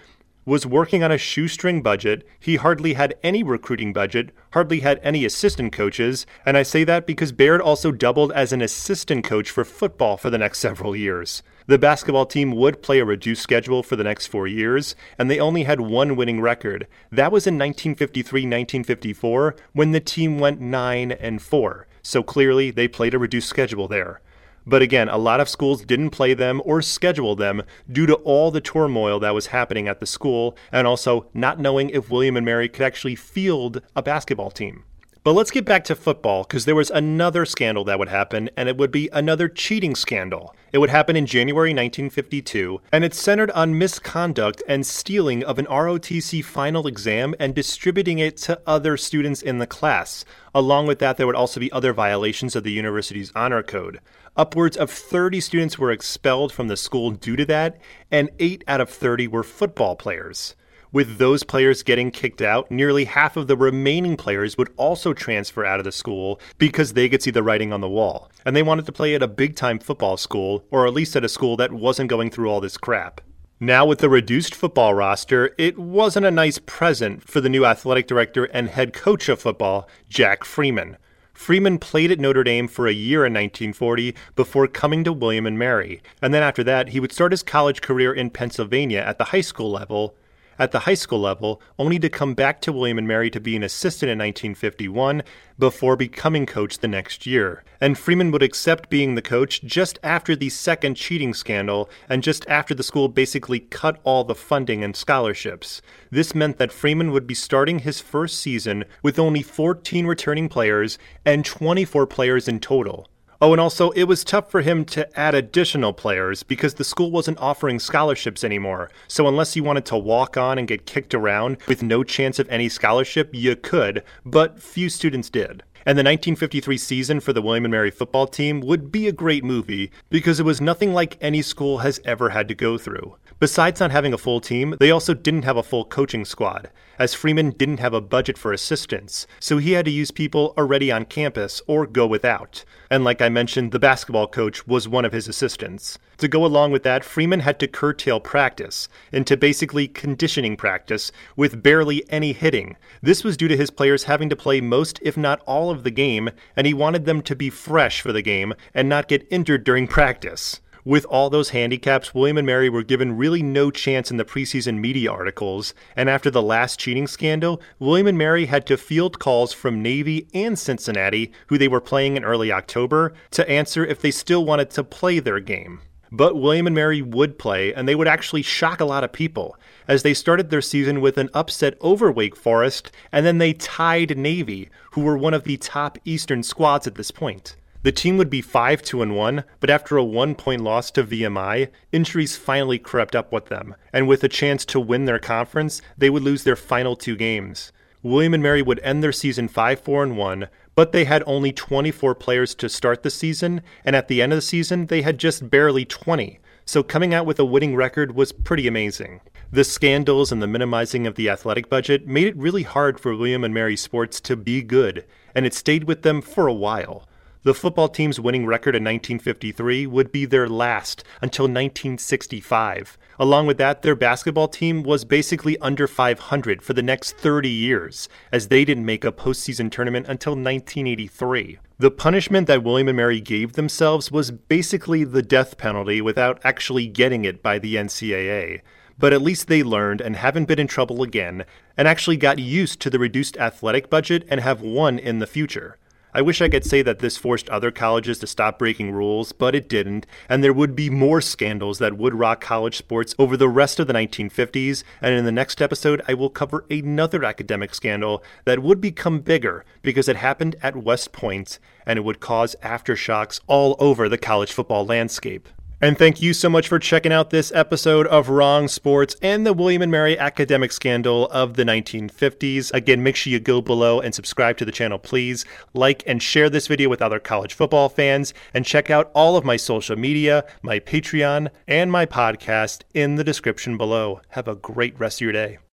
was 0.46 0.64
working 0.64 1.02
on 1.02 1.10
a 1.10 1.18
shoestring 1.18 1.82
budget. 1.82 2.26
He 2.38 2.54
hardly 2.54 2.94
had 2.94 3.16
any 3.22 3.42
recruiting 3.42 3.92
budget, 3.92 4.30
hardly 4.52 4.80
had 4.80 5.00
any 5.02 5.24
assistant 5.24 5.72
coaches, 5.72 6.24
and 6.46 6.56
I 6.56 6.62
say 6.62 6.84
that 6.84 7.04
because 7.04 7.32
Baird 7.32 7.60
also 7.60 7.90
doubled 7.90 8.30
as 8.30 8.52
an 8.52 8.62
assistant 8.62 9.24
coach 9.24 9.50
for 9.50 9.64
football 9.64 10.16
for 10.16 10.30
the 10.30 10.38
next 10.38 10.60
several 10.60 10.94
years. 10.94 11.42
The 11.66 11.78
basketball 11.78 12.26
team 12.26 12.52
would 12.52 12.80
play 12.80 13.00
a 13.00 13.04
reduced 13.04 13.42
schedule 13.42 13.82
for 13.82 13.96
the 13.96 14.04
next 14.04 14.28
four 14.28 14.46
years, 14.46 14.94
and 15.18 15.28
they 15.28 15.40
only 15.40 15.64
had 15.64 15.80
one 15.80 16.14
winning 16.14 16.40
record. 16.40 16.86
That 17.10 17.32
was 17.32 17.48
in 17.48 17.54
1953 17.54 18.42
1954 18.42 19.56
when 19.72 19.90
the 19.90 19.98
team 19.98 20.38
went 20.38 20.60
9 20.60 21.10
and 21.10 21.42
4. 21.42 21.88
So 22.02 22.22
clearly, 22.22 22.70
they 22.70 22.86
played 22.86 23.14
a 23.14 23.18
reduced 23.18 23.48
schedule 23.48 23.88
there. 23.88 24.20
But 24.66 24.82
again, 24.82 25.08
a 25.08 25.16
lot 25.16 25.40
of 25.40 25.48
schools 25.48 25.84
didn't 25.84 26.10
play 26.10 26.34
them 26.34 26.60
or 26.64 26.82
schedule 26.82 27.36
them 27.36 27.62
due 27.90 28.06
to 28.06 28.14
all 28.14 28.50
the 28.50 28.60
turmoil 28.60 29.20
that 29.20 29.34
was 29.34 29.46
happening 29.48 29.86
at 29.86 30.00
the 30.00 30.06
school 30.06 30.56
and 30.72 30.86
also 30.86 31.26
not 31.32 31.60
knowing 31.60 31.90
if 31.90 32.10
William 32.10 32.36
and 32.36 32.44
Mary 32.44 32.68
could 32.68 32.82
actually 32.82 33.14
field 33.14 33.80
a 33.94 34.02
basketball 34.02 34.50
team. 34.50 34.82
But 35.26 35.32
let's 35.32 35.50
get 35.50 35.64
back 35.64 35.82
to 35.86 35.96
football 35.96 36.44
because 36.44 36.66
there 36.66 36.76
was 36.76 36.88
another 36.88 37.44
scandal 37.44 37.82
that 37.86 37.98
would 37.98 38.08
happen, 38.08 38.48
and 38.56 38.68
it 38.68 38.76
would 38.76 38.92
be 38.92 39.08
another 39.12 39.48
cheating 39.48 39.96
scandal. 39.96 40.54
It 40.72 40.78
would 40.78 40.90
happen 40.90 41.16
in 41.16 41.26
January 41.26 41.70
1952, 41.70 42.80
and 42.92 43.02
it's 43.02 43.20
centered 43.20 43.50
on 43.50 43.76
misconduct 43.76 44.62
and 44.68 44.86
stealing 44.86 45.42
of 45.42 45.58
an 45.58 45.66
ROTC 45.66 46.44
final 46.44 46.86
exam 46.86 47.34
and 47.40 47.56
distributing 47.56 48.20
it 48.20 48.36
to 48.36 48.60
other 48.68 48.96
students 48.96 49.42
in 49.42 49.58
the 49.58 49.66
class. 49.66 50.24
Along 50.54 50.86
with 50.86 51.00
that, 51.00 51.16
there 51.16 51.26
would 51.26 51.34
also 51.34 51.58
be 51.58 51.72
other 51.72 51.92
violations 51.92 52.54
of 52.54 52.62
the 52.62 52.70
university's 52.70 53.32
honor 53.34 53.64
code. 53.64 53.98
Upwards 54.36 54.76
of 54.76 54.90
30 54.90 55.40
students 55.40 55.78
were 55.78 55.90
expelled 55.90 56.52
from 56.52 56.68
the 56.68 56.76
school 56.76 57.10
due 57.10 57.36
to 57.36 57.46
that, 57.46 57.78
and 58.10 58.28
8 58.38 58.64
out 58.68 58.82
of 58.82 58.90
30 58.90 59.28
were 59.28 59.42
football 59.42 59.96
players. 59.96 60.54
With 60.92 61.16
those 61.16 61.42
players 61.42 61.82
getting 61.82 62.10
kicked 62.10 62.42
out, 62.42 62.70
nearly 62.70 63.06
half 63.06 63.38
of 63.38 63.46
the 63.46 63.56
remaining 63.56 64.14
players 64.18 64.58
would 64.58 64.74
also 64.76 65.14
transfer 65.14 65.64
out 65.64 65.80
of 65.80 65.84
the 65.84 65.92
school 65.92 66.38
because 66.58 66.92
they 66.92 67.08
could 67.08 67.22
see 67.22 67.30
the 67.30 67.42
writing 67.42 67.72
on 67.72 67.80
the 67.80 67.88
wall. 67.88 68.30
And 68.44 68.54
they 68.54 68.62
wanted 68.62 68.84
to 68.86 68.92
play 68.92 69.14
at 69.14 69.22
a 69.22 69.28
big 69.28 69.56
time 69.56 69.78
football 69.78 70.18
school, 70.18 70.64
or 70.70 70.86
at 70.86 70.92
least 70.92 71.16
at 71.16 71.24
a 71.24 71.30
school 71.30 71.56
that 71.56 71.72
wasn't 71.72 72.10
going 72.10 72.30
through 72.30 72.50
all 72.50 72.60
this 72.60 72.76
crap. 72.76 73.22
Now, 73.58 73.86
with 73.86 74.00
the 74.00 74.10
reduced 74.10 74.54
football 74.54 74.92
roster, 74.92 75.54
it 75.56 75.78
wasn't 75.78 76.26
a 76.26 76.30
nice 76.30 76.58
present 76.58 77.26
for 77.26 77.40
the 77.40 77.48
new 77.48 77.64
athletic 77.64 78.06
director 78.06 78.44
and 78.44 78.68
head 78.68 78.92
coach 78.92 79.30
of 79.30 79.40
football, 79.40 79.88
Jack 80.10 80.44
Freeman. 80.44 80.98
Freeman 81.36 81.78
played 81.78 82.10
at 82.10 82.18
Notre 82.18 82.42
Dame 82.42 82.66
for 82.66 82.88
a 82.88 82.92
year 82.92 83.18
in 83.18 83.32
1940 83.34 84.16
before 84.34 84.66
coming 84.66 85.04
to 85.04 85.12
William 85.12 85.46
and 85.46 85.58
Mary, 85.58 86.02
and 86.22 86.32
then 86.32 86.42
after 86.42 86.64
that, 86.64 86.88
he 86.88 86.98
would 86.98 87.12
start 87.12 87.30
his 87.30 87.42
college 87.42 87.82
career 87.82 88.12
in 88.12 88.30
Pennsylvania 88.30 89.00
at 89.00 89.18
the 89.18 89.24
high 89.24 89.42
school 89.42 89.70
level 89.70 90.16
at 90.58 90.72
the 90.72 90.80
high 90.80 90.94
school 90.94 91.20
level, 91.20 91.60
only 91.78 91.98
to 91.98 92.08
come 92.08 92.34
back 92.34 92.60
to 92.60 92.72
William 92.72 92.98
and 92.98 93.08
Mary 93.08 93.30
to 93.30 93.40
be 93.40 93.56
an 93.56 93.62
assistant 93.62 94.10
in 94.10 94.18
1951 94.18 95.22
before 95.58 95.96
becoming 95.96 96.46
coach 96.46 96.78
the 96.78 96.88
next 96.88 97.26
year. 97.26 97.64
And 97.80 97.98
Freeman 97.98 98.30
would 98.30 98.42
accept 98.42 98.90
being 98.90 99.14
the 99.14 99.22
coach 99.22 99.62
just 99.62 99.98
after 100.02 100.36
the 100.36 100.50
second 100.50 100.96
cheating 100.96 101.34
scandal 101.34 101.90
and 102.08 102.22
just 102.22 102.46
after 102.48 102.74
the 102.74 102.82
school 102.82 103.08
basically 103.08 103.60
cut 103.60 104.00
all 104.04 104.24
the 104.24 104.34
funding 104.34 104.84
and 104.84 104.96
scholarships. 104.96 105.82
This 106.10 106.34
meant 106.34 106.58
that 106.58 106.72
Freeman 106.72 107.12
would 107.12 107.26
be 107.26 107.34
starting 107.34 107.80
his 107.80 108.00
first 108.00 108.40
season 108.40 108.84
with 109.02 109.18
only 109.18 109.42
14 109.42 110.06
returning 110.06 110.48
players 110.48 110.98
and 111.24 111.44
24 111.44 112.06
players 112.06 112.48
in 112.48 112.60
total. 112.60 113.08
Oh, 113.40 113.52
and 113.52 113.60
also, 113.60 113.90
it 113.90 114.04
was 114.04 114.24
tough 114.24 114.50
for 114.50 114.62
him 114.62 114.84
to 114.86 115.18
add 115.18 115.34
additional 115.34 115.92
players 115.92 116.42
because 116.42 116.74
the 116.74 116.84
school 116.84 117.10
wasn't 117.10 117.38
offering 117.38 117.78
scholarships 117.78 118.42
anymore. 118.42 118.90
So, 119.08 119.28
unless 119.28 119.54
you 119.54 119.62
wanted 119.62 119.84
to 119.86 119.98
walk 119.98 120.38
on 120.38 120.58
and 120.58 120.66
get 120.66 120.86
kicked 120.86 121.14
around 121.14 121.58
with 121.68 121.82
no 121.82 122.02
chance 122.02 122.38
of 122.38 122.48
any 122.48 122.70
scholarship, 122.70 123.30
you 123.34 123.54
could, 123.54 124.02
but 124.24 124.62
few 124.62 124.88
students 124.88 125.28
did. 125.28 125.62
And 125.88 125.96
the 125.96 126.02
1953 126.02 126.78
season 126.78 127.20
for 127.20 127.32
the 127.32 127.40
William 127.40 127.64
and 127.64 127.70
Mary 127.70 127.92
football 127.92 128.26
team 128.26 128.60
would 128.60 128.90
be 128.90 129.06
a 129.06 129.12
great 129.12 129.44
movie 129.44 129.92
because 130.10 130.40
it 130.40 130.42
was 130.42 130.60
nothing 130.60 130.92
like 130.92 131.16
any 131.20 131.42
school 131.42 131.78
has 131.78 132.00
ever 132.04 132.30
had 132.30 132.48
to 132.48 132.56
go 132.56 132.76
through. 132.76 133.14
Besides 133.38 133.78
not 133.78 133.90
having 133.90 134.12
a 134.12 134.18
full 134.18 134.40
team, 134.40 134.74
they 134.80 134.90
also 134.90 135.14
didn't 135.14 135.44
have 135.44 135.58
a 135.58 135.62
full 135.62 135.84
coaching 135.84 136.24
squad, 136.24 136.70
as 136.98 137.12
Freeman 137.12 137.50
didn't 137.50 137.80
have 137.80 137.92
a 137.92 138.00
budget 138.00 138.38
for 138.38 138.50
assistants, 138.50 139.26
so 139.38 139.58
he 139.58 139.72
had 139.72 139.84
to 139.84 139.90
use 139.90 140.10
people 140.10 140.54
already 140.56 140.90
on 140.90 141.04
campus 141.04 141.60
or 141.66 141.86
go 141.86 142.06
without. 142.06 142.64
And 142.90 143.04
like 143.04 143.20
I 143.20 143.28
mentioned, 143.28 143.72
the 143.72 143.78
basketball 143.78 144.26
coach 144.26 144.66
was 144.66 144.88
one 144.88 145.04
of 145.04 145.12
his 145.12 145.28
assistants. 145.28 145.98
To 146.16 146.28
go 146.28 146.46
along 146.46 146.72
with 146.72 146.82
that, 146.84 147.04
Freeman 147.04 147.40
had 147.40 147.60
to 147.60 147.68
curtail 147.68 148.20
practice 148.20 148.88
into 149.12 149.36
basically 149.36 149.86
conditioning 149.86 150.56
practice 150.56 151.12
with 151.36 151.62
barely 151.62 152.10
any 152.10 152.32
hitting. 152.32 152.76
This 153.02 153.22
was 153.22 153.36
due 153.36 153.48
to 153.48 153.56
his 153.56 153.70
players 153.70 154.04
having 154.04 154.30
to 154.30 154.36
play 154.36 154.62
most, 154.62 154.98
if 155.02 155.18
not 155.18 155.42
all, 155.44 155.70
of 155.70 155.75
the 155.84 155.90
game, 155.90 156.30
and 156.54 156.66
he 156.66 156.74
wanted 156.74 157.04
them 157.04 157.22
to 157.22 157.36
be 157.36 157.50
fresh 157.50 158.00
for 158.00 158.12
the 158.12 158.22
game 158.22 158.54
and 158.74 158.88
not 158.88 159.08
get 159.08 159.26
injured 159.30 159.64
during 159.64 159.86
practice. 159.86 160.60
With 160.86 161.04
all 161.06 161.30
those 161.30 161.48
handicaps, 161.48 162.14
William 162.14 162.38
and 162.38 162.46
Mary 162.46 162.68
were 162.68 162.84
given 162.84 163.16
really 163.16 163.42
no 163.42 163.72
chance 163.72 164.08
in 164.08 164.18
the 164.18 164.24
preseason 164.24 164.78
media 164.78 165.10
articles, 165.10 165.74
and 165.96 166.08
after 166.08 166.30
the 166.30 166.40
last 166.40 166.78
cheating 166.78 167.08
scandal, 167.08 167.60
William 167.80 168.06
and 168.06 168.16
Mary 168.16 168.46
had 168.46 168.66
to 168.66 168.76
field 168.76 169.18
calls 169.18 169.52
from 169.52 169.82
Navy 169.82 170.28
and 170.32 170.56
Cincinnati, 170.56 171.32
who 171.48 171.58
they 171.58 171.66
were 171.66 171.80
playing 171.80 172.16
in 172.16 172.24
early 172.24 172.52
October, 172.52 173.14
to 173.32 173.50
answer 173.50 173.84
if 173.84 174.00
they 174.00 174.12
still 174.12 174.44
wanted 174.44 174.70
to 174.70 174.84
play 174.84 175.18
their 175.18 175.40
game. 175.40 175.80
But 176.16 176.40
William 176.40 176.66
and 176.66 176.74
Mary 176.74 177.02
would 177.02 177.38
play, 177.38 177.74
and 177.74 177.86
they 177.86 177.94
would 177.94 178.08
actually 178.08 178.40
shock 178.40 178.80
a 178.80 178.86
lot 178.86 179.04
of 179.04 179.12
people, 179.12 179.54
as 179.86 180.02
they 180.02 180.14
started 180.14 180.48
their 180.48 180.62
season 180.62 181.02
with 181.02 181.18
an 181.18 181.28
upset 181.34 181.76
over 181.82 182.10
Wake 182.10 182.34
Forest, 182.34 182.90
and 183.12 183.26
then 183.26 183.36
they 183.36 183.52
tied 183.52 184.16
Navy, 184.16 184.70
who 184.92 185.02
were 185.02 185.18
one 185.18 185.34
of 185.34 185.44
the 185.44 185.58
top 185.58 185.98
Eastern 186.06 186.42
squads 186.42 186.86
at 186.86 186.94
this 186.94 187.10
point. 187.10 187.56
The 187.82 187.92
team 187.92 188.16
would 188.16 188.30
be 188.30 188.40
5 188.40 188.80
2 188.80 189.02
and 189.02 189.14
1, 189.14 189.44
but 189.60 189.68
after 189.68 189.98
a 189.98 190.04
one 190.04 190.34
point 190.34 190.62
loss 190.62 190.90
to 190.92 191.04
VMI, 191.04 191.68
injuries 191.92 192.34
finally 192.34 192.78
crept 192.78 193.14
up 193.14 193.30
with 193.30 193.46
them, 193.46 193.74
and 193.92 194.08
with 194.08 194.24
a 194.24 194.28
chance 194.28 194.64
to 194.66 194.80
win 194.80 195.04
their 195.04 195.18
conference, 195.18 195.82
they 195.98 196.08
would 196.08 196.22
lose 196.22 196.44
their 196.44 196.56
final 196.56 196.96
two 196.96 197.16
games. 197.16 197.72
William 198.02 198.32
and 198.32 198.42
Mary 198.42 198.62
would 198.62 198.80
end 198.80 199.02
their 199.02 199.12
season 199.12 199.48
5 199.48 199.80
4 199.80 200.02
and 200.02 200.16
1, 200.16 200.48
but 200.76 200.92
they 200.92 201.04
had 201.04 201.24
only 201.26 201.50
24 201.50 202.14
players 202.14 202.54
to 202.54 202.68
start 202.68 203.02
the 203.02 203.10
season, 203.10 203.62
and 203.84 203.96
at 203.96 204.06
the 204.06 204.22
end 204.22 204.32
of 204.32 204.36
the 204.36 204.42
season, 204.42 204.86
they 204.86 205.02
had 205.02 205.18
just 205.18 205.50
barely 205.50 205.84
20. 205.84 206.38
So 206.64 206.82
coming 206.84 207.12
out 207.12 207.26
with 207.26 207.40
a 207.40 207.44
winning 207.44 207.74
record 207.74 208.14
was 208.14 208.30
pretty 208.30 208.68
amazing. 208.68 209.20
The 209.50 209.64
scandals 209.64 210.30
and 210.30 210.42
the 210.42 210.46
minimizing 210.46 211.06
of 211.06 211.14
the 211.14 211.30
athletic 211.30 211.70
budget 211.70 212.06
made 212.06 212.26
it 212.26 212.36
really 212.36 212.64
hard 212.64 213.00
for 213.00 213.16
William 213.16 213.42
and 213.42 213.54
Mary 213.54 213.76
sports 213.76 214.20
to 214.22 214.36
be 214.36 214.62
good, 214.62 215.04
and 215.34 215.46
it 215.46 215.54
stayed 215.54 215.84
with 215.84 216.02
them 216.02 216.20
for 216.20 216.46
a 216.46 216.52
while. 216.52 217.08
The 217.46 217.54
football 217.54 217.88
team's 217.88 218.18
winning 218.18 218.44
record 218.44 218.74
in 218.74 218.82
1953 218.82 219.86
would 219.86 220.10
be 220.10 220.24
their 220.24 220.48
last 220.48 221.04
until 221.22 221.44
1965. 221.44 222.98
Along 223.20 223.46
with 223.46 223.56
that, 223.58 223.82
their 223.82 223.94
basketball 223.94 224.48
team 224.48 224.82
was 224.82 225.04
basically 225.04 225.56
under 225.58 225.86
500 225.86 226.60
for 226.60 226.72
the 226.72 226.82
next 226.82 227.16
30 227.18 227.48
years, 227.48 228.08
as 228.32 228.48
they 228.48 228.64
didn't 228.64 228.84
make 228.84 229.04
a 229.04 229.12
postseason 229.12 229.70
tournament 229.70 230.08
until 230.08 230.32
1983. 230.32 231.60
The 231.78 231.92
punishment 231.92 232.48
that 232.48 232.64
William 232.64 232.88
and 232.88 232.96
Mary 232.96 233.20
gave 233.20 233.52
themselves 233.52 234.10
was 234.10 234.32
basically 234.32 235.04
the 235.04 235.22
death 235.22 235.56
penalty 235.56 236.00
without 236.00 236.40
actually 236.42 236.88
getting 236.88 237.24
it 237.24 237.44
by 237.44 237.60
the 237.60 237.76
NCAA 237.76 238.62
but 238.98 239.12
at 239.12 239.20
least 239.20 239.46
they 239.46 239.62
learned 239.62 240.00
and 240.00 240.16
haven't 240.16 240.48
been 240.48 240.58
in 240.58 240.66
trouble 240.66 241.02
again, 241.02 241.44
and 241.76 241.86
actually 241.86 242.16
got 242.16 242.38
used 242.38 242.80
to 242.80 242.88
the 242.88 242.98
reduced 242.98 243.36
athletic 243.36 243.90
budget 243.90 244.26
and 244.30 244.40
have 244.40 244.62
won 244.62 244.98
in 244.98 245.18
the 245.18 245.26
future. 245.26 245.76
I 246.16 246.22
wish 246.22 246.40
I 246.40 246.48
could 246.48 246.64
say 246.64 246.80
that 246.80 247.00
this 247.00 247.18
forced 247.18 247.50
other 247.50 247.70
colleges 247.70 248.18
to 248.20 248.26
stop 248.26 248.58
breaking 248.58 248.92
rules, 248.92 249.32
but 249.32 249.54
it 249.54 249.68
didn't, 249.68 250.06
and 250.30 250.42
there 250.42 250.54
would 250.54 250.74
be 250.74 250.88
more 250.88 251.20
scandals 251.20 251.78
that 251.78 251.98
would 251.98 252.14
rock 252.14 252.40
college 252.40 252.78
sports 252.78 253.14
over 253.18 253.36
the 253.36 253.50
rest 253.50 253.78
of 253.78 253.86
the 253.86 253.92
1950s. 253.92 254.82
And 255.02 255.12
in 255.12 255.26
the 255.26 255.30
next 255.30 255.60
episode, 255.60 256.00
I 256.08 256.14
will 256.14 256.30
cover 256.30 256.64
another 256.70 257.22
academic 257.22 257.74
scandal 257.74 258.24
that 258.46 258.62
would 258.62 258.80
become 258.80 259.20
bigger 259.20 259.66
because 259.82 260.08
it 260.08 260.16
happened 260.16 260.56
at 260.62 260.74
West 260.74 261.12
Point 261.12 261.58
and 261.84 261.98
it 261.98 262.02
would 262.02 262.18
cause 262.20 262.56
aftershocks 262.62 263.42
all 263.46 263.76
over 263.78 264.08
the 264.08 264.16
college 264.16 264.54
football 264.54 264.86
landscape. 264.86 265.50
And 265.78 265.98
thank 265.98 266.22
you 266.22 266.32
so 266.32 266.48
much 266.48 266.68
for 266.68 266.78
checking 266.78 267.12
out 267.12 267.28
this 267.28 267.52
episode 267.54 268.06
of 268.06 268.30
Wronged 268.30 268.70
Sports 268.70 269.14
and 269.20 269.44
the 269.44 269.52
William 269.52 269.82
and 269.82 269.92
Mary 269.92 270.18
academic 270.18 270.72
scandal 270.72 271.28
of 271.28 271.54
the 271.54 271.64
1950s. 271.64 272.72
Again, 272.72 273.02
make 273.02 273.14
sure 273.14 273.30
you 273.30 273.40
go 273.40 273.60
below 273.60 274.00
and 274.00 274.14
subscribe 274.14 274.56
to 274.56 274.64
the 274.64 274.72
channel, 274.72 274.98
please. 274.98 275.44
Like 275.74 276.02
and 276.06 276.22
share 276.22 276.48
this 276.48 276.66
video 276.66 276.88
with 276.88 277.02
other 277.02 277.20
college 277.20 277.52
football 277.52 277.90
fans, 277.90 278.32
and 278.54 278.64
check 278.64 278.88
out 278.88 279.10
all 279.14 279.36
of 279.36 279.44
my 279.44 279.56
social 279.56 279.96
media, 279.96 280.46
my 280.62 280.80
Patreon, 280.80 281.50
and 281.68 281.92
my 281.92 282.06
podcast 282.06 282.80
in 282.94 283.16
the 283.16 283.24
description 283.24 283.76
below. 283.76 284.22
Have 284.30 284.48
a 284.48 284.54
great 284.54 284.98
rest 284.98 285.18
of 285.18 285.26
your 285.26 285.32
day. 285.32 285.58